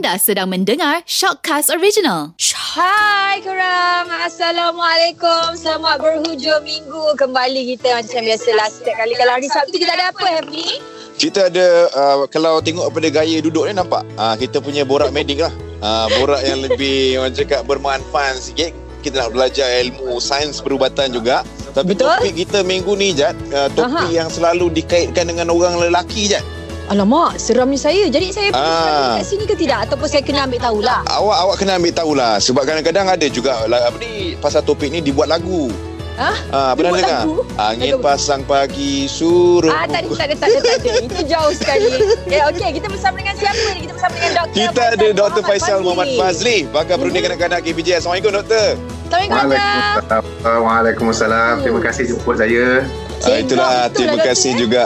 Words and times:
Anda 0.00 0.16
sedang 0.16 0.48
mendengar 0.48 1.04
Shockcast 1.04 1.68
Original. 1.68 2.32
Hai 2.72 3.44
korang 3.44 4.08
Assalamualaikum 4.08 5.52
Selamat 5.60 6.00
berhujung 6.00 6.64
minggu 6.64 7.20
Kembali 7.20 7.76
kita 7.76 8.00
macam 8.00 8.24
biasalah 8.24 8.72
Setiap 8.72 8.96
kali 8.96 9.12
kalau 9.20 9.36
hari 9.36 9.52
Sabtu 9.52 9.76
kita 9.76 9.92
ada 9.92 10.08
apa 10.08 10.24
Happy? 10.40 10.80
Kita 11.20 11.52
ada 11.52 11.66
uh, 11.92 12.24
kalau 12.32 12.64
tengok 12.64 12.88
pada 12.96 13.12
gaya 13.12 13.44
duduk 13.44 13.68
ni 13.68 13.76
nampak 13.76 14.00
uh, 14.16 14.40
kita 14.40 14.64
punya 14.64 14.88
borak 14.88 15.12
medik 15.12 15.44
lah. 15.44 15.52
Uh, 15.84 16.08
borak 16.16 16.48
yang 16.48 16.64
lebih 16.64 16.96
orang 17.20 17.36
cakap 17.36 17.68
bermanfaat 17.68 18.40
sikit. 18.40 18.72
Kita 19.04 19.28
nak 19.28 19.36
belajar 19.36 19.68
ilmu 19.84 20.16
sains 20.16 20.64
perubatan 20.64 21.12
juga. 21.12 21.44
Tapi 21.76 21.92
Betul. 21.92 22.08
topik 22.08 22.40
kita 22.40 22.64
minggu 22.64 22.96
ni 22.96 23.12
Jad, 23.12 23.36
uh, 23.52 23.68
topik 23.76 24.08
Aha. 24.08 24.16
yang 24.16 24.32
selalu 24.32 24.72
dikaitkan 24.72 25.28
dengan 25.28 25.52
orang 25.52 25.76
lelaki 25.76 26.32
Jad. 26.32 26.40
Alamak 26.90 27.38
seramnya 27.38 27.78
saya 27.78 28.10
Jadi 28.10 28.34
saya 28.34 28.50
perlu 28.50 28.66
Ah. 28.66 29.14
kat 29.14 29.24
sini 29.24 29.44
ke 29.46 29.54
tidak 29.54 29.86
Ataupun 29.86 30.10
saya 30.10 30.26
kena 30.26 30.42
ambil 30.44 30.58
tahulah 30.58 31.06
Awak 31.06 31.38
awak 31.38 31.56
kena 31.56 31.78
ambil 31.78 31.94
tahulah 31.94 32.32
sebab 32.42 32.66
kadang-kadang 32.66 33.06
ada 33.06 33.26
juga 33.30 33.62
lah, 33.64 33.86
apa 33.86 33.96
ni 33.96 34.34
pasal 34.36 34.62
topik 34.62 34.88
ni 34.88 34.98
dibuat 34.98 35.28
lagu. 35.28 35.70
Hah? 36.16 36.36
Ah, 36.50 36.72
pernah 36.74 36.98
dengar? 36.98 37.24
lagu? 37.24 37.46
Angin 37.56 37.96
Lagu- 37.96 38.04
pasang 38.04 38.42
pagi 38.42 39.06
suruh. 39.06 39.70
Ah, 39.70 39.86
tak 39.86 40.04
ada, 40.04 40.08
tak 40.12 40.26
ada, 40.26 40.34
tak 40.36 40.48
ada, 40.48 40.58
tak 40.60 40.76
ada. 40.76 40.90
Itu 41.06 41.20
jauh 41.24 41.52
sekali. 41.54 41.88
Eh, 42.28 42.42
okey, 42.52 42.68
kita 42.76 42.86
bersama 42.92 43.16
dengan 43.20 43.36
siapa 43.40 43.66
ni? 43.72 43.88
Kita 43.88 43.92
bersama 43.96 44.14
dengan 44.16 44.32
Dr. 44.36 44.52
Kita 44.52 44.82
ada 44.96 45.06
Dr. 45.14 45.42
Faisal 45.46 45.78
Muhammad 45.80 46.08
Fazli, 46.12 46.68
pakar 46.68 46.96
perunding 46.96 47.24
kanak-kanak 47.24 47.60
KPJ. 47.62 47.88
Assalamualaikum 48.00 48.32
doktor. 48.36 48.68
Assalamualaikum, 49.08 49.48
doktor. 49.48 50.20
Waalaikumsalam. 50.44 50.62
Waalaikumsalam. 50.64 51.54
Terima 51.64 51.80
kasih 51.80 52.02
jemput 52.04 52.34
saya. 52.36 52.66
Ah, 53.20 53.36
itulah 53.36 53.70
betul 53.86 53.96
terima 53.96 54.16
lah, 54.16 54.24
kasih 54.28 54.50
eh? 54.50 54.58
juga. 54.58 54.84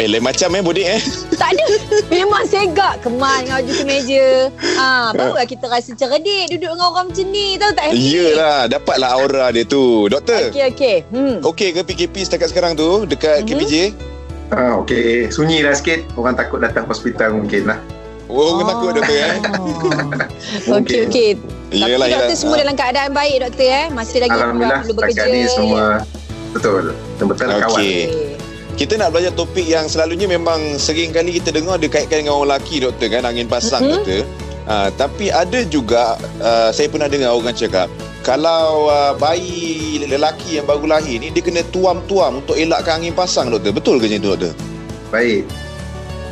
Eh 0.00 0.08
lain 0.08 0.24
macam 0.24 0.48
eh 0.50 0.62
bodik 0.62 0.86
eh. 0.88 1.00
Tak 1.30 1.52
ada. 1.52 1.66
Memang 2.08 2.40
segak 2.42 3.04
keman 3.04 3.44
ngaju 3.44 3.68
ke 3.70 3.84
meja. 3.84 4.48
Ah, 4.74 5.12
barulah 5.12 5.44
kita 5.44 5.68
rasa 5.68 5.92
cerdik 5.92 6.48
duduk 6.48 6.72
dengan 6.72 6.88
orang 6.88 7.06
macam 7.06 7.26
ni. 7.28 7.46
Tahu 7.54 7.70
tak 7.70 7.84
Happy? 7.86 8.00
Iyalah, 8.00 8.60
dapatlah 8.66 9.10
aura 9.12 9.46
dia 9.50 9.62
tu. 9.62 10.08
Doktor, 10.08 10.48
Okey, 10.48 10.64
okey. 10.72 10.96
Hmm. 11.06 11.36
okey 11.42 11.68
ke 11.70 11.80
PKP 11.84 12.14
setakat 12.22 12.48
sekarang 12.48 12.72
tu 12.74 13.04
dekat 13.04 13.44
Mhm. 13.44 13.48
KPJ? 13.50 13.74
Ah, 14.50 14.80
Okey, 14.80 15.28
sunyi 15.28 15.60
dah 15.60 15.70
sikit. 15.70 16.02
Orang 16.16 16.34
takut 16.34 16.58
datang 16.58 16.82
hospital 16.84 17.36
mungkin 17.36 17.68
lah. 17.68 17.78
Oh, 18.26 18.56
oh. 18.56 18.64
takut 18.64 18.96
doktor 18.96 19.14
eh. 19.14 19.36
Okey, 20.80 20.98
okey. 21.06 21.28
Tapi 21.68 21.76
Iyalah, 21.76 22.08
doktor 22.08 22.24
iyalah. 22.26 22.38
semua 22.40 22.56
dalam 22.56 22.74
keadaan 22.74 23.12
baik 23.12 23.36
doktor 23.44 23.68
eh. 23.68 23.86
Masih 23.90 24.18
lagi 24.18 24.32
Alhamdulillah, 24.32 24.80
perlu 24.80 24.94
setakat 24.96 25.12
bekerja. 25.12 25.28
ni 25.28 25.40
semua 25.46 25.84
betul. 26.50 26.82
Betul-betul 27.14 27.46
Okey. 27.46 27.60
kawan. 27.60 28.29
Kita 28.72 28.96
nak 28.96 29.12
belajar 29.12 29.32
topik 29.32 29.64
yang 29.64 29.86
selalunya 29.86 30.24
memang 30.24 30.76
sering 30.76 31.10
kali 31.10 31.36
kita 31.36 31.50
dengar 31.50 31.76
dikaitkan 31.76 32.22
dengan 32.22 32.34
orang 32.34 32.56
lelaki 32.56 32.80
doktor 32.80 33.08
kan, 33.08 33.22
angin 33.22 33.44
pasang 33.44 33.84
Mhm. 33.84 33.92
doktor. 33.92 34.22
Uh, 34.64 34.88
tapi 34.94 35.28
ada 35.28 35.60
juga 35.64 36.14
uh, 36.38 36.70
saya 36.70 36.86
pernah 36.86 37.06
dengar 37.06 37.34
orang 37.34 37.50
cakap 37.50 37.90
kalau 38.20 38.86
uh, 38.86 39.16
bayi 39.16 39.98
lelaki 40.00 40.56
yang 40.56 40.64
baru 40.64 40.86
lahir 40.86 41.18
ni 41.18 41.28
dia 41.28 41.42
kena 41.42 41.66
tuam-tuam 41.66 42.38
untuk 42.38 42.54
elakkan 42.54 43.02
angin 43.02 43.10
pasang 43.10 43.50
doktor. 43.50 43.72
Betul 43.72 43.98
ke 43.98 44.06
macam 44.06 44.20
tu 44.20 44.28
doktor? 44.30 44.52
Baik. 45.10 45.42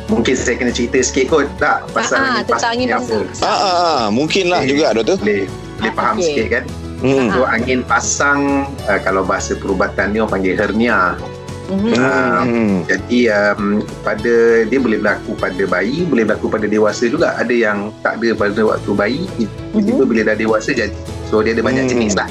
Mungkin 0.07 0.33
saya 0.33 0.55
kena 0.55 0.71
cerita 0.71 0.97
sikit 0.99 1.25
kot 1.27 1.45
tak 1.57 1.85
pasal 1.91 2.15
Ah, 2.15 2.23
ah, 2.23 2.29
angin 2.31 2.45
pasang 2.47 2.71
angin 2.71 2.89
apa. 2.89 3.17
Ah, 3.37 3.49
ah, 3.49 3.59
ah. 3.75 4.01
mungkinlah 4.09 4.61
Okey. 4.63 4.69
juga 4.71 4.85
doktor. 4.95 5.17
Boleh 5.19 5.41
boleh 5.75 5.85
Ah, 5.85 5.93
faham 5.93 6.15
okey. 6.15 6.25
sikit 6.25 6.47
kan. 6.49 6.63
Hmm. 6.99 7.27
So 7.29 7.39
angin 7.43 7.79
pasang 7.83 8.39
uh, 8.85 8.99
kalau 8.99 9.21
bahasa 9.21 9.53
perubatan 9.53 10.11
ni 10.11 10.17
orang 10.17 10.31
panggil 10.33 10.55
hernia. 10.55 11.13
Mhm. 11.69 11.93
Ah, 11.95 12.41
Hmm. 12.41 12.81
Jadi 12.83 13.29
um, 13.29 13.63
pada 14.01 14.33
dia 14.65 14.79
boleh 14.81 14.97
berlaku 14.97 15.37
pada 15.37 15.63
bayi, 15.63 16.01
boleh 16.03 16.25
berlaku 16.25 16.49
pada 16.49 16.65
dewasa 16.65 17.05
juga. 17.05 17.37
Ada 17.37 17.53
yang 17.53 17.93
tak 18.01 18.17
ada 18.17 18.33
pada 18.33 18.61
waktu 18.65 18.91
bayi, 18.91 19.21
tiba-tiba 19.37 20.03
bila 20.03 20.21
dah 20.25 20.35
dewasa 20.35 20.73
jadi. 20.73 20.93
So 21.29 21.39
dia 21.39 21.53
ada 21.53 21.61
banyak 21.61 21.85
Hmm. 21.85 21.93
jenis 21.93 22.17
lah. 22.17 22.25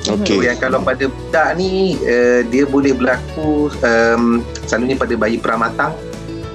So 0.00 0.14
Okey. 0.14 0.44
yang 0.44 0.56
kalau 0.56 0.78
pada 0.78 1.04
budak 1.04 1.56
ni 1.56 1.96
uh, 1.98 2.44
dia 2.44 2.64
boleh 2.64 2.92
berlaku 2.92 3.72
um, 3.80 4.44
selalunya 4.62 4.94
pada 4.94 5.14
bayi 5.16 5.36
pramatang 5.36 5.96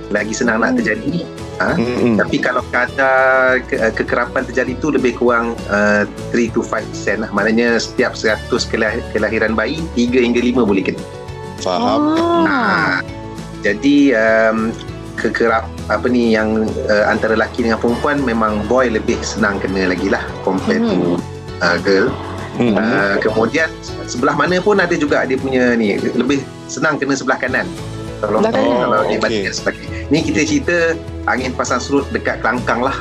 lagi 0.07 0.31
senang 0.31 0.61
nak 0.61 0.73
Hmm. 0.73 0.79
terjadi. 0.79 1.25
Hmm. 1.59 2.15
Tapi 2.15 2.39
kalau 2.39 2.63
kadar 2.71 3.59
ke, 3.67 3.75
uh, 3.75 3.91
kekerapan 3.91 4.47
terjadi 4.47 4.79
tu 4.79 4.95
lebih 4.95 5.11
kurang 5.13 5.59
uh, 5.67 6.07
3 6.31 6.55
to 6.55 6.63
5% 6.63 7.19
lah. 7.19 7.29
Maknanya 7.35 7.75
setiap 7.75 8.15
100 8.15 8.47
kelah- 8.63 9.03
kelahiran 9.11 9.51
bayi 9.51 9.83
3 9.91 10.23
hingga 10.23 10.39
5 10.39 10.63
boleh 10.63 10.87
kena. 10.87 11.03
Faham. 11.61 12.01
Ah. 12.47 12.99
Jadi 13.59 14.15
um, 14.15 14.71
kekerap 15.19 15.67
apa 15.91 16.07
ni 16.07 16.31
yang 16.31 16.63
uh, 16.87 17.05
antara 17.11 17.35
lelaki 17.35 17.67
dengan 17.67 17.75
perempuan 17.75 18.23
memang 18.23 18.63
boy 18.71 18.87
lebih 18.87 19.19
senang 19.19 19.59
kena 19.59 19.91
lagi 19.91 20.07
lah 20.07 20.23
compared 20.47 20.79
to 20.79 21.19
uh, 21.59 21.75
girl. 21.83 22.07
Hmm. 22.59 22.75
Uh, 22.75 23.15
kemudian 23.23 23.71
sebelah 24.07 24.35
mana 24.35 24.59
pun 24.59 24.79
ada 24.79 24.91
juga 24.95 25.23
dia 25.23 25.39
punya 25.39 25.75
ni 25.79 25.95
lebih 25.95 26.43
senang 26.71 26.99
kena 26.99 27.15
sebelah 27.15 27.39
kanan. 27.39 27.67
Kalau 28.19 28.43
Sebelah 28.43 28.51
kanan. 28.55 28.79
kalau 28.83 28.99
Oh, 28.99 29.07
dibandingkan 29.07 29.53
sebelah 29.55 29.75
kiri. 29.79 29.87
Ni 30.11 30.19
kita 30.23 30.39
cerita 30.43 30.77
angin 31.27 31.51
pasang 31.55 31.79
surut 31.79 32.07
dekat 32.11 32.39
kelangkang 32.43 32.83
lah. 32.83 32.95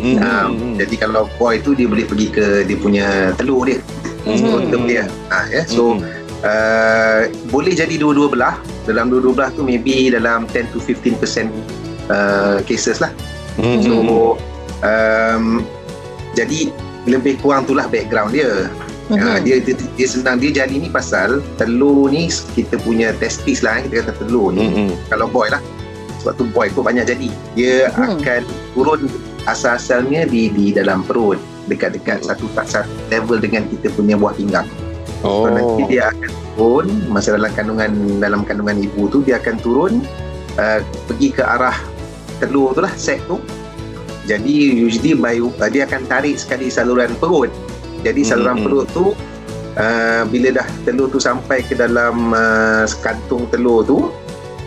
Hmm. 0.00 0.16
Um, 0.18 0.52
Jadi 0.78 0.94
kalau 0.96 1.26
boy 1.36 1.58
tu 1.60 1.74
dia 1.74 1.90
boleh 1.90 2.06
pergi 2.06 2.26
ke 2.30 2.66
dia 2.66 2.78
punya 2.78 3.34
telur 3.34 3.66
dia. 3.66 3.82
Hmm. 4.26 4.36
Scrotum 4.38 4.86
dia. 4.86 5.04
Ha, 5.30 5.46
ya. 5.50 5.62
So 5.66 5.98
Hmm. 5.98 6.06
Uh, 6.44 7.28
boleh 7.48 7.72
jadi 7.76 7.96
dua-dua 8.00 8.28
belah. 8.30 8.56
Dalam 8.88 9.12
dua-dua 9.12 9.32
belah 9.36 9.50
tu 9.54 9.62
maybe 9.62 10.10
dalam 10.10 10.48
10 10.50 10.72
to 10.72 10.80
15% 10.80 11.48
uh, 12.10 12.58
cases 12.64 12.98
lah. 13.00 13.12
Hmm. 13.60 13.80
So 13.84 13.92
um, 14.82 15.64
jadi 16.32 16.72
lebih 17.08 17.40
kurang 17.40 17.68
itulah 17.68 17.88
background 17.88 18.36
dia. 18.36 18.68
Mhm. 19.10 19.18
Uh, 19.18 19.38
dia, 19.42 19.58
dia 19.58 19.74
dia 19.74 20.06
senang 20.06 20.38
dia 20.38 20.62
jadi 20.62 20.70
ni 20.70 20.86
pasal 20.86 21.42
telur 21.58 22.06
ni 22.14 22.30
kita 22.54 22.78
punya 22.78 23.10
testis 23.18 23.58
lah 23.58 23.82
eh, 23.82 23.90
kita 23.90 24.06
kata 24.06 24.22
telur 24.22 24.54
ni. 24.54 24.70
Hmm. 24.70 24.92
Kalau 25.10 25.26
boy 25.26 25.50
lah. 25.50 25.58
Sebab 26.20 26.36
tu 26.36 26.44
boy 26.52 26.68
pun 26.70 26.84
banyak 26.84 27.08
jadi. 27.08 27.28
Dia 27.56 27.90
Hmm. 27.96 28.20
akan 28.20 28.42
turun 28.76 29.08
asal-asalnya 29.48 30.28
di 30.28 30.52
di 30.52 30.70
dalam 30.70 31.00
perut 31.02 31.40
dekat-dekat 31.66 32.22
satu 32.22 32.46
satu 32.54 32.86
level 33.10 33.40
dengan 33.40 33.66
kita 33.66 33.90
punya 33.96 34.14
buah 34.14 34.36
pinggang. 34.36 34.68
Oh. 35.20 35.44
So 35.44 35.48
nanti 35.52 35.82
dia 35.96 36.08
akan 36.12 36.30
turun 36.56 36.88
masa 37.12 37.36
dalam 37.36 37.52
kandungan 37.52 37.92
dalam 38.20 38.40
kandungan 38.44 38.80
ibu 38.80 39.08
tu 39.12 39.20
dia 39.20 39.36
akan 39.36 39.56
turun 39.60 39.92
uh, 40.56 40.80
pergi 41.08 41.28
ke 41.36 41.42
arah 41.44 41.76
telur 42.40 42.72
tu 42.72 42.80
lah 42.80 42.92
sac 42.96 43.20
tu. 43.28 43.36
Jadi 44.28 44.78
usually 44.86 45.16
by, 45.16 45.40
uh, 45.42 45.70
dia 45.72 45.84
akan 45.84 46.06
tarik 46.06 46.38
sekali 46.38 46.70
saluran 46.72 47.12
perut. 47.20 47.52
Jadi 48.00 48.24
saluran 48.24 48.60
Hmm. 48.60 48.64
perut 48.64 48.86
tu 48.96 49.12
uh, 49.76 50.22
bila 50.24 50.48
dah 50.56 50.66
telur 50.88 51.12
tu 51.12 51.20
sampai 51.20 51.60
ke 51.66 51.76
dalam 51.76 52.32
uh, 52.32 52.88
kantung 53.04 53.44
telur 53.52 53.84
tu 53.84 54.08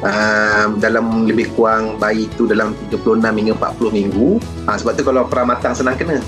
uh, 0.06 0.66
dalam 0.78 1.26
lebih 1.26 1.50
kurang 1.58 1.98
bayi 1.98 2.30
tu 2.38 2.46
dalam 2.46 2.78
36 2.94 3.24
hingga 3.24 3.54
40 3.58 3.90
minggu. 3.90 4.38
Ha, 4.70 4.78
sebab 4.78 4.94
tu 5.00 5.04
kalau 5.08 5.26
pramatang 5.26 5.74
senang 5.74 5.98
kena 5.98 6.22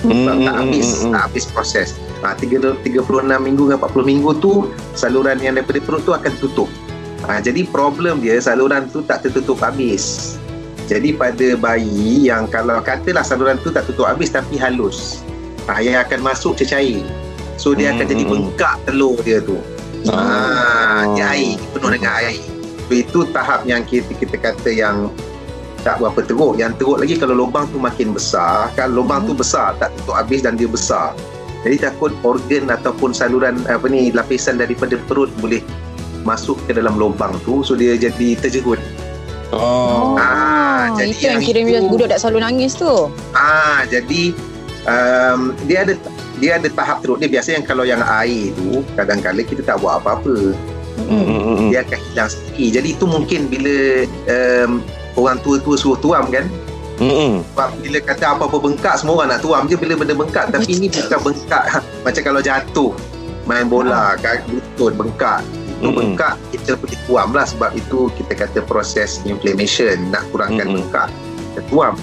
Hmm, 0.00 0.48
tak 0.48 0.54
habis 0.64 0.86
hmm, 0.86 1.00
hmm. 1.04 1.12
tak 1.12 1.22
habis 1.28 1.44
proses. 1.50 1.88
Ha, 2.20 2.36
3, 2.36 2.84
36 2.84 3.04
minggu 3.40 3.62
dengan 3.68 3.80
40 3.80 4.10
minggu 4.12 4.30
tu 4.40 4.68
saluran 4.96 5.36
yang 5.40 5.56
daripada 5.56 5.80
perut 5.80 6.02
tu 6.04 6.12
akan 6.12 6.32
tutup. 6.40 6.68
Ha, 7.28 7.40
jadi 7.40 7.68
problem 7.68 8.24
dia 8.24 8.40
saluran 8.40 8.88
tu 8.88 9.04
tak 9.04 9.24
tertutup 9.24 9.60
habis. 9.60 10.36
Jadi 10.88 11.14
pada 11.14 11.54
bayi 11.54 12.26
yang 12.26 12.50
kalau 12.50 12.82
katalah 12.82 13.22
saluran 13.22 13.60
tu 13.62 13.70
tak 13.70 13.86
tutup 13.86 14.10
habis 14.10 14.32
tapi 14.32 14.58
halus 14.58 15.22
ha, 15.70 15.78
yang 15.78 16.02
akan 16.02 16.18
masuk 16.24 16.58
cecair 16.58 17.06
so 17.60 17.76
dia 17.76 17.92
akan 17.92 18.08
Hmm, 18.08 18.12
jadi 18.16 18.22
hmm, 18.24 18.32
bengkak 18.32 18.74
telur 18.88 19.16
dia 19.20 19.38
tu. 19.44 19.60
Ha, 20.08 21.12
dia 21.12 21.36
air 21.36 21.60
penuh 21.76 21.92
dengan 21.92 22.12
air. 22.24 22.40
So, 22.88 22.96
itu 22.96 23.22
tahap 23.30 23.68
yang 23.68 23.84
kita, 23.84 24.16
kita 24.16 24.34
kata 24.40 24.70
yang 24.72 25.12
tak 25.82 26.00
berapa 26.00 26.20
teruk. 26.24 26.60
Yang 26.60 26.80
teruk 26.80 26.98
lagi 27.00 27.14
kalau 27.16 27.34
lubang 27.34 27.68
tu 27.72 27.78
makin 27.80 28.12
besar, 28.12 28.70
kan 28.76 28.92
lubang 28.92 29.24
tu 29.24 29.32
besar 29.32 29.76
tak 29.80 29.92
tutup 30.00 30.16
habis 30.16 30.44
dan 30.44 30.56
dia 30.56 30.68
besar. 30.68 31.16
Jadi 31.60 31.76
takut 31.76 32.12
organ 32.24 32.72
ataupun 32.72 33.12
saluran 33.12 33.60
apa 33.68 33.84
ni 33.88 34.08
lapisan 34.12 34.56
daripada 34.56 34.96
perut 35.04 35.28
boleh 35.44 35.60
masuk 36.24 36.56
ke 36.64 36.72
dalam 36.76 36.96
lubang 36.96 37.36
tu 37.44 37.60
so 37.64 37.76
dia 37.76 37.96
jadi 37.96 38.36
terjerut. 38.40 38.80
Oh. 39.50 40.14
Ah, 40.14 40.94
jadi 40.94 41.10
itu 41.10 41.26
yang 41.26 41.42
yang 41.42 41.42
kira 41.42 41.60
itu- 41.66 41.90
budak 41.90 42.08
tak 42.16 42.18
selalu 42.22 42.38
nangis 42.48 42.72
tu. 42.78 43.10
Ah 43.34 43.82
jadi 43.90 44.32
um, 44.88 45.52
dia 45.66 45.84
ada 45.84 45.94
dia 46.40 46.56
ada 46.56 46.68
tahap 46.72 47.04
teruk 47.04 47.20
dia 47.20 47.28
biasa 47.28 47.58
yang 47.60 47.64
kalau 47.66 47.84
yang 47.84 48.00
air 48.22 48.54
tu 48.56 48.80
kadang-kadang 48.96 49.44
kita 49.44 49.60
tak 49.66 49.76
buat 49.82 50.00
apa-apa. 50.00 50.56
Hmm. 51.08 51.24
Hmm. 51.26 51.40
Hmm. 51.44 51.68
Dia 51.72 51.82
akan 51.84 51.98
hilang 52.12 52.30
sendiri. 52.30 52.66
Jadi 52.78 52.88
itu 52.94 53.04
mungkin 53.04 53.40
bila 53.50 53.76
um, 54.30 54.70
orang 55.18 55.38
tua-tua 55.42 55.74
suruh 55.78 55.98
tuam 55.98 56.28
kan? 56.28 56.46
Hmm. 57.00 57.40
Sebab 57.40 57.80
bila 57.80 57.98
kata 58.04 58.36
apa-apa 58.36 58.60
bengkak 58.60 59.00
Semua 59.00 59.24
orang 59.24 59.32
nak 59.32 59.40
tuam 59.40 59.64
je 59.64 59.76
bila 59.80 59.96
benda 59.96 60.12
bengkak. 60.12 60.52
Tapi 60.52 60.68
ini 60.76 60.92
bukan 60.92 61.18
bengkak. 61.32 61.64
Macam 62.04 62.22
kalau 62.22 62.40
jatuh 62.44 62.92
Main 63.48 63.72
bola 63.72 64.20
kan? 64.20 64.44
Lutut 64.52 64.92
bengkak. 64.92 65.40
Itu 65.80 65.88
Mm-mm. 65.88 65.96
bengkak 65.96 66.36
Kita 66.52 66.76
pergi 66.76 66.96
tuam 67.08 67.32
lah. 67.32 67.48
Sebab 67.48 67.72
itu 67.72 68.12
kita 68.20 68.36
kata 68.36 68.60
proses 68.68 69.24
inflammation 69.24 70.12
Nak 70.12 70.28
kurangkan 70.28 70.68
Mm-mm. 70.68 70.84
bengkak 70.84 71.08
Kita 71.56 71.60
tuam. 71.72 71.96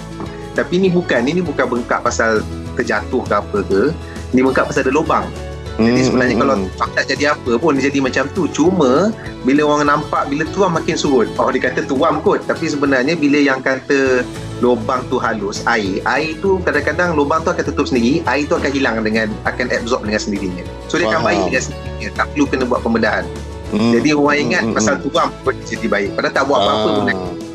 Tapi 0.58 0.74
ni 0.82 0.90
bukan 0.90 1.22
ini 1.30 1.38
bukan 1.46 1.78
bengkak 1.78 2.02
pasal 2.02 2.42
terjatuh 2.74 3.22
ke 3.22 3.34
apa 3.38 3.58
ke. 3.70 3.94
Ni 4.34 4.42
bengkak 4.42 4.66
pasal 4.66 4.82
ada 4.82 4.90
lubang 4.90 5.30
jadi 5.78 6.00
Hmm, 6.02 6.06
sebenarnya 6.10 6.34
hmm, 6.34 6.42
kalau 6.42 6.54
tuam 6.74 6.90
tak 6.90 7.04
jadi 7.06 7.24
apa 7.38 7.52
pun 7.54 7.70
dia 7.78 7.86
jadi 7.86 7.98
macam 8.02 8.24
tu. 8.34 8.50
Cuma 8.50 9.14
bila 9.46 9.62
orang 9.62 9.86
nampak 9.86 10.26
bila 10.26 10.42
tuam 10.50 10.74
makin 10.74 10.98
surut. 10.98 11.30
Oh 11.38 11.54
dia 11.54 11.70
kata 11.70 11.86
tuam 11.86 12.18
kot. 12.26 12.42
Tapi 12.50 12.66
sebenarnya 12.66 13.14
bila 13.14 13.38
yang 13.38 13.62
kata 13.62 14.26
lubang 14.58 15.06
tu 15.06 15.22
halus 15.22 15.62
air. 15.70 16.02
Air 16.02 16.34
tu 16.42 16.58
kadang-kadang 16.66 17.14
lubang 17.14 17.46
tu 17.46 17.54
akan 17.54 17.62
tutup 17.62 17.86
sendiri. 17.86 18.26
Air 18.26 18.50
tu 18.50 18.58
akan 18.58 18.70
hilang 18.74 18.98
dengan 19.06 19.30
akan 19.46 19.70
absorb 19.70 20.02
dengan 20.02 20.18
sendirinya. 20.18 20.66
So 20.90 20.98
dia 20.98 21.14
akan 21.14 21.22
baik 21.22 21.40
dengan 21.46 21.62
sendirinya. 21.62 22.08
Tak 22.18 22.26
perlu 22.34 22.44
kena 22.50 22.64
buat 22.66 22.82
pembedahan. 22.82 23.26
Hmm. 23.68 23.92
jadi 23.92 24.16
orang 24.16 24.38
ingat 24.48 24.62
Hmm, 24.64 24.72
pasal 24.72 24.96
tuam 25.04 25.28
pun 25.44 25.54
jadi 25.62 25.86
baik. 25.86 26.08
Padahal 26.16 26.34
tak 26.34 26.44
buat 26.48 26.58
apa-apa 26.58 26.88
pun. 26.88 27.04
Ah. 27.06 27.47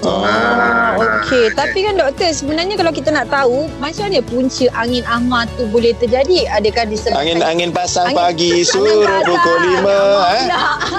Oh, 0.00 0.24
Ah, 0.24 0.96
okey. 0.96 1.44
ah, 1.46 1.60
Tapi 1.60 1.78
kan 1.82 1.94
doktor, 1.94 2.32
sebenarnya 2.32 2.72
kalau 2.74 2.88
kita 2.88 3.12
nak 3.12 3.28
tahu 3.28 3.68
macam 3.76 4.08
mana 4.08 4.20
punca 4.22 4.66
angin 4.74 5.04
ahmad 5.04 5.44
tu 5.54 5.68
boleh 5.68 5.92
terjadi? 5.92 6.48
Adakah 6.50 6.88
disebabkan 6.88 7.20
Angin 7.20 7.38
angin 7.42 7.68
pasang 7.68 8.08
Angin- 8.08 8.16
pagi 8.16 8.52
suruh 8.62 9.04
pukul 9.20 9.56
lima 9.60 9.98
eh. 10.32 10.44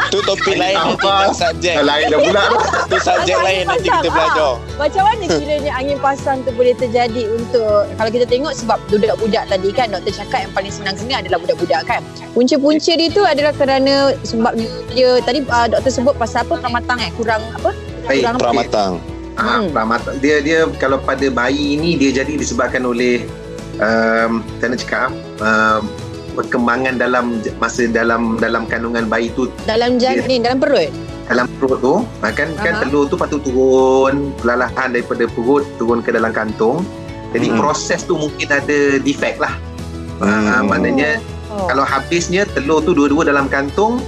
Tu 0.07 0.21
topik 0.21 0.53
lain 0.53 0.77
nanti 0.77 1.01
Apa? 1.01 1.33
subjek. 1.33 1.81
Lain 1.81 2.06
dah 2.07 2.19
pula 2.21 2.44
Tu 2.86 2.98
subjek 3.00 3.38
lain 3.39 3.62
nanti 3.65 3.89
kita 3.89 4.07
belajar. 4.07 4.51
Macam 4.77 5.01
mana 5.03 5.24
kiranya 5.25 5.71
angin 5.74 5.98
pasang 5.98 6.38
tu 6.42 6.51
boleh 6.51 6.74
terjadi 6.75 7.24
untuk 7.31 7.89
kalau 7.92 8.12
kita 8.12 8.25
tengok 8.25 8.53
sebab 8.53 8.77
budak-budak 8.86 9.44
tadi 9.48 9.69
kan 9.71 9.89
doktor 9.89 10.13
cakap 10.15 10.45
yang 10.45 10.53
paling 10.53 10.69
senang 10.69 10.94
sebenarnya 10.94 11.25
adalah 11.25 11.39
budak-budak 11.42 11.81
kan. 11.86 12.01
Punca-punca 12.31 12.94
dia 12.94 13.09
tu 13.09 13.21
adalah 13.24 13.53
kerana 13.53 13.94
sebab 14.21 14.53
dia 14.89 15.18
tadi 15.21 15.42
uh, 15.44 15.68
doktor 15.68 15.89
sebut 15.92 16.13
pasal 16.15 16.44
apa 16.44 16.53
pramatang 16.59 17.00
eh 17.00 17.09
kurang 17.13 17.42
apa? 17.51 17.74
Baik? 18.03 18.24
Pramatang. 18.36 18.94
Ah, 19.33 19.57
Hmm. 19.57 19.71
pramat 19.71 20.01
dia 20.19 20.38
dia 20.38 20.68
kalau 20.75 21.00
pada 21.00 21.24
bayi 21.27 21.74
ini 21.74 21.95
dia 21.95 22.12
jadi 22.13 22.36
disebabkan 22.36 22.83
oleh 22.83 23.24
um, 23.80 24.44
saya 24.59 24.68
nak 24.69 24.80
cakap 24.80 25.09
um, 25.39 25.81
perkembangan 26.31 26.95
dalam 26.95 27.25
masa 27.56 27.88
dalam 27.88 28.36
dalam 28.38 28.63
kandungan 28.65 29.07
bayi 29.07 29.31
tu 29.31 29.48
Dalam 29.63 29.95
janin, 29.98 30.44
dalam 30.44 30.59
perut. 30.59 30.92
dalam 31.25 31.48
perut 31.57 31.80
tu 31.80 31.95
ah, 32.19 32.30
kan 32.30 32.51
kan 32.56 32.83
telur 32.83 33.07
tu 33.07 33.15
patut 33.15 33.39
turun 33.39 34.36
perlahan 34.36 34.92
daripada 34.92 35.24
perut 35.25 35.63
turun 35.75 36.03
ke 36.03 36.12
dalam 36.12 36.36
kantung 36.36 36.83
jadi 37.31 37.48
Hmm. 37.48 37.57
proses 37.57 38.03
tu 38.03 38.19
mungkin 38.19 38.48
ada 38.48 38.80
defect 39.00 39.39
lah 39.39 39.56
Ah, 40.19 40.59
Hmm. 40.59 40.68
maknanya 40.68 41.18
Oh. 41.48 41.65
kalau 41.65 41.83
habisnya 41.83 42.44
telur 42.45 42.80
tu 42.80 42.92
dua-dua 42.92 43.24
dalam 43.25 43.48
kantung 43.48 44.03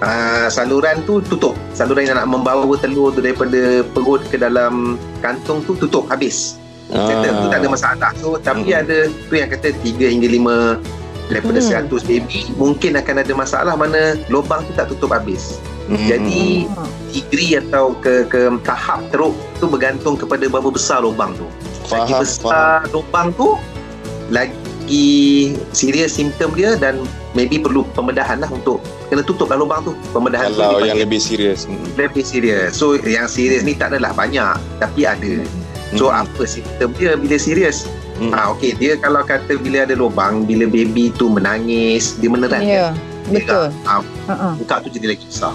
uh, 0.00 0.46
saluran 0.48 1.02
tu 1.02 1.20
tutup 1.22 1.54
saluran 1.72 2.04
yang 2.04 2.16
nak 2.16 2.28
membawa 2.28 2.68
telur 2.76 3.10
tu 3.10 3.18
daripada 3.18 3.60
perut 3.86 4.22
ke 4.24 4.36
dalam 4.36 4.94
kantung 5.18 5.62
tu 5.62 5.74
tutup 5.74 6.06
habis 6.06 6.58
settle 6.88 7.34
tu 7.36 7.46
tak 7.46 7.58
ada 7.58 7.68
masalah 7.68 8.10
so 8.14 8.36
tapi 8.36 8.72
Hmm. 8.72 8.80
ada 8.80 8.96
tu 9.28 9.34
yang 9.34 9.46
kata 9.46 9.76
3 9.76 10.08
hingga 10.08 10.28
5 10.30 10.80
daripada 11.28 11.60
Hmm. 11.60 11.84
100 11.84 12.00
baby 12.02 12.48
mungkin 12.54 12.96
akan 12.96 13.16
ada 13.20 13.32
masalah 13.34 13.74
mana 13.74 14.00
lubang 14.26 14.64
tu 14.64 14.72
tak 14.72 14.88
tutup 14.88 15.12
habis 15.12 15.60
Hmm. 15.84 16.00
jadi 16.04 16.68
Ah. 16.70 16.88
degree 17.08 17.56
atau 17.58 17.92
ke 17.96 18.24
ke 18.26 18.40
tahap 18.62 19.04
teruk 19.08 19.32
tu 19.56 19.64
bergantung 19.66 20.16
kepada 20.16 20.44
berapa 20.44 20.68
besar 20.68 21.00
lubang 21.00 21.32
tu 21.34 21.44
lagi 21.88 22.08
faham, 22.08 22.08
faham. 22.08 22.20
besar 22.24 22.68
lubang 22.88 23.28
tu 23.32 23.48
lagi 24.28 24.52
serius 25.70 26.12
simptom 26.12 26.52
dia 26.52 26.74
dan 26.74 27.00
maybe 27.32 27.56
perlu 27.56 27.84
pembedahan 27.92 28.38
lah 28.38 28.48
untuk 28.48 28.80
kena 29.06 29.20
tutup 29.20 29.46
lah 29.46 29.56
lubang 29.56 29.82
tu 29.82 29.92
pembedahan 30.10 30.48
Kalau 30.50 30.56
tu 30.76 30.84
yang 30.84 30.96
dipanggil 30.96 31.02
lebih 31.02 31.20
serius. 31.20 31.60
Hmm. 31.64 31.84
lebih 31.94 32.22
serius 32.22 32.70
so 32.72 32.96
yang 32.96 33.26
serius 33.26 33.62
ni 33.62 33.72
tak 33.72 33.92
adalah 33.92 34.12
banyak 34.12 34.52
tapi 34.76 35.04
ada 35.04 35.44
so 35.92 36.08
Hmm. 36.08 36.20
apa 36.20 36.42
simptom 36.44 36.90
dia 36.94 37.14
bila 37.14 37.36
serius 37.36 37.88
Hmm. 38.14 38.32
ah 38.32 38.50
okey 38.50 38.74
dia 38.74 38.96
kalau 38.96 39.22
kata 39.22 39.54
bila 39.56 39.86
ada 39.86 39.94
lubang 39.94 40.42
bila 40.42 40.66
baby 40.66 41.08
tu 41.12 41.28
menangis 41.28 42.18
dia 42.18 42.26
meneran 42.26 42.60
Ya, 42.60 42.90
betul. 43.24 43.70
ah, 43.84 44.02
Ha-ha. 44.26 44.58
buka 44.58 44.82
tu 44.82 44.90
jadi 44.90 45.14
lagi 45.14 45.22
besar 45.22 45.54